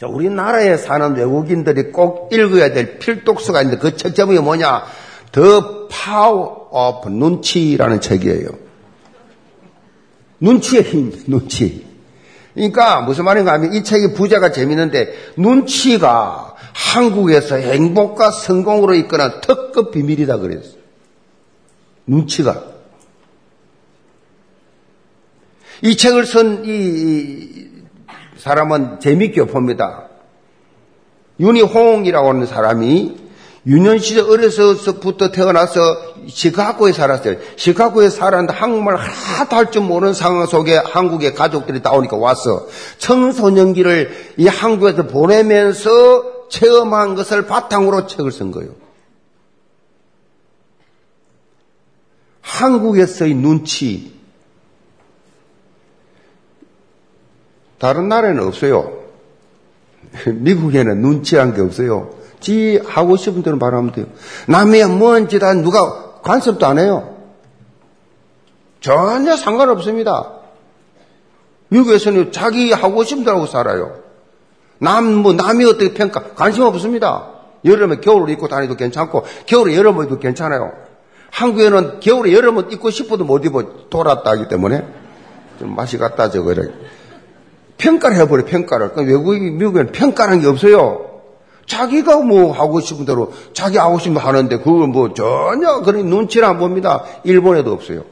자, 0.00 0.08
우리나라에 0.08 0.76
사는 0.76 1.14
외국인들이 1.14 1.92
꼭 1.92 2.32
읽어야 2.32 2.72
될 2.72 2.98
필독서가 2.98 3.62
있는데 3.62 3.80
그책 3.80 4.14
제목이 4.14 4.40
뭐냐? 4.40 4.82
The 5.30 5.60
Power 5.88 6.48
of 6.72 7.08
눈치라는 7.08 8.00
책이에요. 8.00 8.48
눈치의 10.40 10.82
힘, 10.82 11.12
눈치. 11.28 11.86
그러니까 12.54 13.00
무슨 13.02 13.24
말인가 13.24 13.52
하면 13.52 13.72
이 13.72 13.84
책이 13.84 14.14
부제가 14.14 14.50
재밌는데 14.50 15.14
눈치가 15.36 16.56
한국에서 16.74 17.56
행복과 17.56 18.32
성공으로 18.32 18.94
이끄는 18.94 19.40
특급 19.40 19.92
비밀이다 19.92 20.38
그랬어요. 20.38 20.82
눈치가. 22.06 22.71
이 25.82 25.96
책을 25.96 26.26
쓴 26.26 26.64
이 26.64 27.66
사람은 28.38 29.00
재밌게 29.00 29.44
봅니다. 29.46 30.08
윤희홍이라고 31.40 32.28
하는 32.28 32.46
사람이 32.46 33.16
유년 33.66 33.98
시절 33.98 34.28
어려서부터 34.28 35.30
태어나서 35.30 35.80
시카고에 36.26 36.92
살았어요. 36.92 37.36
시카고에 37.56 38.10
살았는데 38.10 38.52
한국말 38.54 38.96
하나도 38.96 39.56
할 39.56 39.70
줄 39.70 39.82
모르는 39.82 40.14
상황 40.14 40.46
속에 40.46 40.76
한국의 40.76 41.34
가족들이 41.34 41.80
나오니까 41.80 42.16
왔어. 42.16 42.66
청소년기를 42.98 44.34
이 44.38 44.48
한국에서 44.48 45.06
보내면서 45.06 46.48
체험한 46.48 47.14
것을 47.14 47.46
바탕으로 47.46 48.06
책을 48.08 48.32
쓴 48.32 48.50
거예요. 48.50 48.70
한국에서의 52.40 53.34
눈치, 53.34 54.12
다른 57.82 58.08
나라에는 58.08 58.46
없어요. 58.46 58.92
미국에는 60.24 61.02
눈치한 61.02 61.52
게 61.52 61.62
없어요. 61.62 62.10
지 62.38 62.80
하고 62.86 63.16
싶은 63.16 63.42
대로 63.42 63.56
말하면 63.56 63.90
돼요. 63.90 64.06
남이야 64.46 64.86
뭔지 64.86 65.40
다 65.40 65.52
누가 65.54 66.20
관섭도 66.22 66.64
안 66.64 66.78
해요. 66.78 67.16
전혀 68.80 69.36
상관없습니다. 69.36 70.30
미국에서는 71.70 72.30
자기 72.30 72.70
하고 72.70 73.02
싶은 73.02 73.24
대로 73.24 73.46
살아요. 73.46 73.96
남, 74.78 75.14
뭐, 75.14 75.32
남이 75.32 75.64
어떻게 75.64 75.92
평가, 75.92 76.22
관심 76.36 76.62
없습니다. 76.62 77.30
여름에 77.64 77.96
겨울을 77.96 78.30
입고 78.30 78.46
다니도 78.46 78.76
괜찮고, 78.76 79.24
겨울에 79.46 79.76
여름을 79.76 80.04
입도 80.04 80.20
괜찮아요. 80.20 80.70
한국에는 81.30 81.98
겨울에 81.98 82.32
여름을 82.32 82.72
입고 82.72 82.90
싶어도 82.90 83.24
못 83.24 83.44
입어 83.44 83.88
돌았다 83.90 84.30
하기 84.30 84.46
때문에, 84.46 84.86
좀 85.58 85.74
맛이 85.74 85.98
갔다 85.98 86.30
저거래. 86.30 86.62
평가를 87.82 88.16
해버려, 88.16 88.44
평가를. 88.44 88.92
그러니까 88.92 89.12
외국인, 89.12 89.58
미국에는 89.58 89.92
평가라는 89.92 90.40
게 90.40 90.46
없어요. 90.46 91.10
자기가 91.66 92.18
뭐 92.18 92.52
하고 92.52 92.80
싶은 92.80 93.04
대로 93.04 93.32
자기 93.52 93.78
하고 93.78 93.98
싶은 93.98 94.14
거 94.14 94.20
하는데 94.20 94.56
그걸 94.58 94.88
뭐 94.88 95.12
전혀 95.14 95.80
그런 95.82 96.06
눈치를 96.06 96.46
안 96.46 96.58
봅니다. 96.58 97.04
일본에도 97.24 97.72
없어요. 97.72 98.04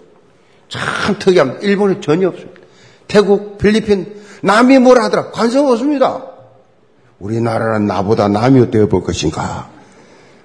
참 0.68 1.18
특이합니다. 1.18 1.60
일본에 1.62 2.00
전혀 2.00 2.28
없습니다. 2.28 2.60
태국, 3.06 3.58
필리핀, 3.58 4.20
남이 4.42 4.78
뭐라 4.78 5.04
하더라. 5.04 5.30
관심 5.30 5.64
없습니다. 5.66 6.24
우리나라는 7.18 7.86
나보다 7.86 8.28
남이 8.28 8.60
어떻게 8.60 8.86
볼 8.88 9.02
것인가. 9.02 9.68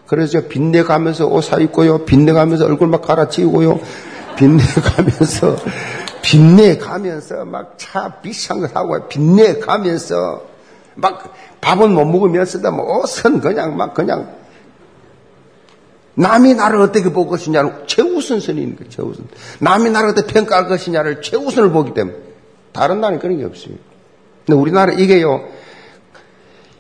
그래서 0.08 0.42
빚내가면서 0.42 1.28
옷 1.28 1.42
사입고요. 1.42 2.06
빚내가면서 2.06 2.66
얼굴 2.66 2.88
막 2.88 3.02
갈아치우고요. 3.02 3.80
빚내가면서 4.36 5.56
빚내 6.26 6.78
가면서 6.78 7.46
막 7.46 7.78
차 7.78 8.10
비싼 8.22 8.60
걸 8.60 8.72
하고 8.74 9.08
빚내 9.08 9.60
가면서 9.60 10.44
막 10.96 11.32
밥은 11.62 11.92
못 11.94 12.06
먹으면서도 12.06 12.72
뭐 12.72 13.00
옷은 13.00 13.42
그냥 13.42 13.78
막 13.78 13.94
그냥 13.94 14.36
남이 16.16 16.56
나를 16.56 16.80
어떻게 16.82 17.12
볼 17.12 17.28
것이냐는 17.28 17.86
최우선선인 17.86 18.76
거예요. 18.78 18.90
최우선. 18.90 19.28
남이 19.60 19.92
나를 19.92 20.10
어떻게 20.10 20.34
평가할 20.34 20.68
것이냐를 20.68 21.22
최우선을 21.22 21.70
보기 21.72 21.94
때문에 21.94 22.18
다른 22.72 23.02
나라는 23.02 23.20
그런 23.20 23.38
게 23.38 23.44
없어요. 23.44 23.76
근데 24.46 24.60
우리나라 24.60 24.94
이게요. 24.94 25.48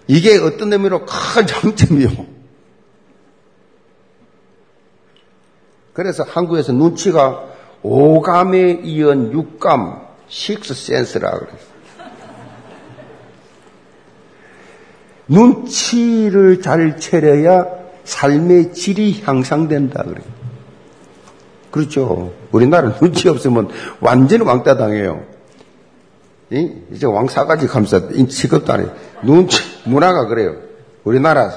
이게 0.07 0.37
어떤 0.37 0.73
의미로 0.73 1.05
큰 1.05 1.45
장점이요. 1.45 2.09
그래서 5.93 6.23
한국에서 6.23 6.71
눈치가 6.71 7.54
오감에 7.87 8.79
이은 8.83 9.31
육감, 9.31 10.01
식스 10.27 10.73
센스라 10.73 11.29
그래요. 11.29 11.55
눈치를 15.27 16.63
잘 16.63 16.99
차려야 16.99 17.67
삶의 18.03 18.73
질이 18.73 19.21
향상된다 19.23 20.01
그래요. 20.03 20.25
그렇죠. 21.69 22.33
우리나라 22.51 22.91
눈치 22.95 23.29
없으면 23.29 23.69
완전히 23.99 24.43
왕따 24.43 24.77
당해요. 24.77 25.23
이제 26.49 27.05
왕사까지 27.05 27.67
감싸 27.67 27.97
안 27.97 28.79
해요. 28.79 28.95
눈치 29.23 29.61
문화가 29.85 30.25
그래요. 30.25 30.55
우리나라 31.03 31.51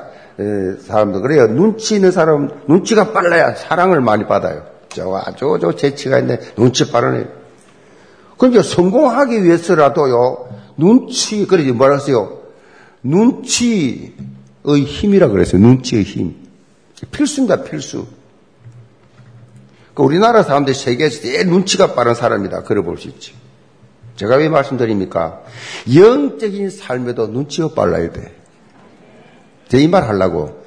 사람도 0.81 1.23
그래요. 1.23 1.47
눈치 1.47 1.95
있는 1.95 2.11
사람 2.11 2.51
눈치가 2.67 3.13
빨라야 3.13 3.55
사랑을 3.55 4.03
많이 4.03 4.27
받아요. 4.27 4.78
저와 4.99 5.25
저, 5.39 5.59
저 5.59 5.75
재치가 5.77 6.19
있네. 6.19 6.41
눈치 6.57 6.91
빠르네. 6.91 7.27
그러니까 8.37 8.63
성공하기 8.63 9.45
위해서라도요, 9.45 10.49
눈치, 10.77 11.47
그러지 11.47 11.73
뭐라 11.73 11.95
했어요? 11.95 12.41
눈치의 13.03 14.13
힘이라 14.65 15.29
그랬어요. 15.29 15.61
눈치의 15.61 16.03
힘. 16.05 16.37
필수입니다, 17.13 17.63
필수. 17.63 18.07
그러니까 19.95 20.03
우리나라 20.05 20.43
사람들 20.43 20.75
세계에서 20.75 21.23
제일 21.23 21.47
눈치가 21.49 21.95
빠른 21.95 22.15
사람이다. 22.15 22.63
그래 22.65 22.81
볼 22.83 22.99
수 22.99 23.09
있지. 23.09 23.35
제가 24.17 24.37
왜 24.37 24.49
말씀드립니까? 24.49 25.43
영적인 25.95 26.71
삶에도 26.71 27.29
눈치가 27.29 27.69
빨라야 27.69 28.11
돼. 28.13 28.35
제 29.69 29.79
이 29.79 29.87
말 29.89 30.09
하려고. 30.09 30.58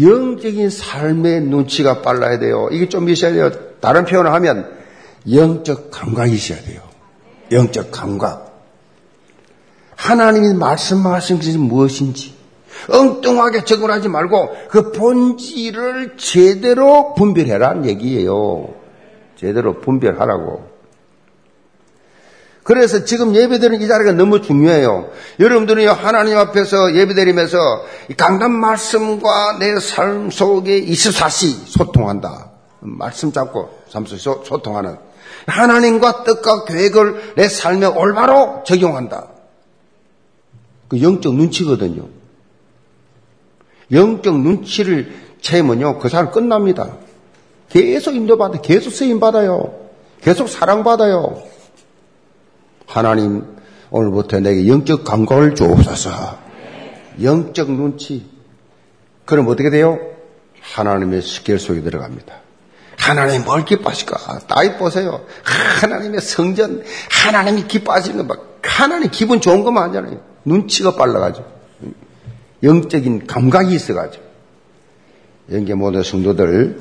영적인 0.00 0.70
삶의 0.70 1.42
눈치가 1.42 2.02
빨라야 2.02 2.38
돼요. 2.38 2.68
이게 2.72 2.88
좀 2.88 3.08
있어야 3.08 3.32
돼요. 3.32 3.50
다른 3.80 4.04
표현을 4.04 4.32
하면 4.32 4.70
영적 5.30 5.90
감각이 5.90 6.34
있어야 6.34 6.60
돼요. 6.62 6.80
영적 7.52 7.90
감각. 7.90 8.44
하나님이 9.96 10.54
말씀하신 10.54 11.36
것이 11.36 11.56
무엇인지 11.56 12.34
엉뚱하게 12.90 13.64
적응하지 13.64 14.08
말고 14.08 14.56
그 14.68 14.92
본질을 14.92 16.16
제대로 16.16 17.14
분별해라는 17.14 17.86
얘기예요. 17.86 18.74
제대로 19.36 19.80
분별하라고. 19.80 20.73
그래서 22.64 23.04
지금 23.04 23.36
예배드리는 23.36 23.84
이 23.84 23.88
자리가 23.88 24.12
너무 24.12 24.40
중요해요. 24.40 25.10
여러분들이 25.38 25.84
하나님 25.86 26.38
앞에서 26.38 26.94
예배드리면서 26.94 27.58
강단 28.16 28.52
말씀과 28.52 29.58
내 29.58 29.74
삶 29.74 30.30
속에 30.30 30.84
24시 30.84 31.66
소통한다. 31.66 32.50
말씀 32.80 33.32
잡고 33.32 33.68
삶 33.88 34.06
속에 34.06 34.18
소통하는 34.18 34.96
하나님과 35.46 36.24
뜻과 36.24 36.64
계획을 36.64 37.34
내 37.36 37.48
삶에 37.48 37.84
올바로 37.86 38.62
적용한다. 38.66 39.28
그 40.88 41.02
영적 41.02 41.34
눈치거든요. 41.34 42.08
영적 43.92 44.40
눈치를 44.40 45.14
채면요, 45.42 45.98
그 45.98 46.08
사람 46.08 46.30
끝납니다. 46.30 46.96
계속 47.68 48.14
인도받아, 48.14 48.62
계속 48.62 48.90
쓰임받아요. 48.90 49.74
계속 50.22 50.48
사랑받아요. 50.48 51.42
하나님, 52.86 53.44
오늘부터 53.90 54.40
내게 54.40 54.68
영적 54.68 55.04
감각을 55.04 55.54
주옵소서. 55.54 56.38
영적 57.22 57.70
눈치. 57.70 58.28
그럼 59.24 59.48
어떻게 59.48 59.70
돼요? 59.70 59.98
하나님의 60.60 61.22
스케일 61.22 61.58
속에 61.58 61.80
들어갑니다. 61.82 62.34
하나님 62.98 63.44
뭘 63.44 63.64
기뻐하실까? 63.64 64.40
따위 64.46 64.76
보세요. 64.76 65.24
하나님의 65.80 66.20
성전, 66.20 66.82
하나님이 67.10 67.64
기뻐하시는 67.66 68.16
거 68.16 68.24
막, 68.24 68.60
하나님 68.62 69.10
기분 69.10 69.40
좋은 69.40 69.62
것만 69.62 69.84
아니잖아요. 69.84 70.20
눈치가 70.44 70.94
빨라가지고. 70.96 71.46
영적인 72.62 73.26
감각이 73.26 73.74
있어가지고. 73.74 74.24
영계 75.52 75.74
모든 75.74 76.02
성도들, 76.02 76.80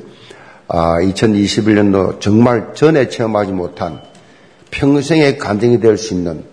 아, 0.70 1.00
2021년도 1.02 2.22
정말 2.22 2.74
전에 2.74 3.10
체험하지 3.10 3.52
못한 3.52 4.02
평생의 4.74 5.38
감정이 5.38 5.80
될 5.80 5.98
수 5.98 6.14
있는 6.14 6.44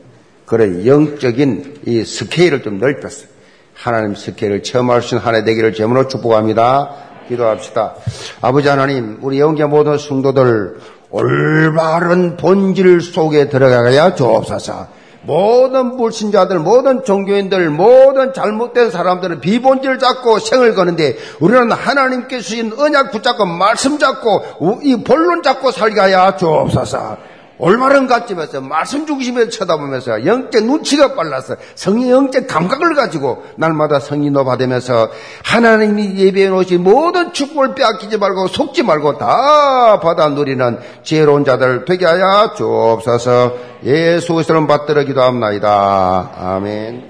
그런 0.44 0.84
영적인 0.86 1.80
이 1.86 2.04
스케일을 2.04 2.62
좀 2.62 2.78
넓혔어요. 2.78 3.28
하나님 3.74 4.14
스케일을 4.14 4.62
체험할 4.62 5.00
수 5.00 5.14
있는 5.14 5.26
한해 5.26 5.44
되기를 5.44 5.72
제문으로 5.72 6.08
축복합니다. 6.08 6.90
기도합시다. 7.28 7.94
아버지 8.42 8.68
하나님, 8.68 9.18
우리 9.22 9.40
영계 9.40 9.64
모든 9.64 9.96
성도들 9.96 10.78
올바른 11.10 12.36
본질 12.36 13.00
속에 13.00 13.48
들어가야 13.48 14.14
주옵소서. 14.14 15.00
모든 15.22 15.96
불신자들, 15.96 16.58
모든 16.60 17.04
종교인들, 17.04 17.70
모든 17.70 18.32
잘못된 18.32 18.90
사람들은 18.90 19.40
비본질을 19.40 19.98
잡고 19.98 20.38
생을 20.38 20.74
거는데 20.74 21.16
우리는 21.40 21.70
하나님께 21.70 22.40
주신 22.40 22.72
언약 22.76 23.12
붙잡고 23.12 23.44
말씀 23.44 23.98
잡고 23.98 24.80
이 24.82 24.96
본론 25.04 25.42
잡고 25.42 25.70
살가야 25.72 26.36
주옵소서. 26.36 27.29
올바른 27.60 28.06
관점에서 28.06 28.62
말씀 28.62 29.06
중심에 29.06 29.48
쳐다보면서 29.50 30.24
영적 30.24 30.64
눈치가 30.64 31.14
빨라서 31.14 31.56
성의 31.74 32.10
영적 32.10 32.46
감각을 32.46 32.94
가지고 32.94 33.44
날마다 33.56 34.00
성의 34.00 34.30
노받으면서 34.30 35.10
하나님이 35.44 36.16
예배해 36.16 36.48
놓으신 36.48 36.82
모든 36.82 37.34
축복을 37.34 37.74
빼앗기지 37.74 38.16
말고 38.16 38.48
속지 38.48 38.82
말고 38.82 39.18
다 39.18 40.00
받아 40.00 40.28
누리는 40.30 40.78
지혜로운 41.02 41.44
자들 41.44 41.84
되게 41.84 42.06
하여 42.06 42.54
주옵소서 42.56 43.52
예수 43.84 44.34
그리스도는 44.34 44.66
받들어 44.66 45.04
기도합나이다. 45.04 46.30
아멘. 46.38 47.08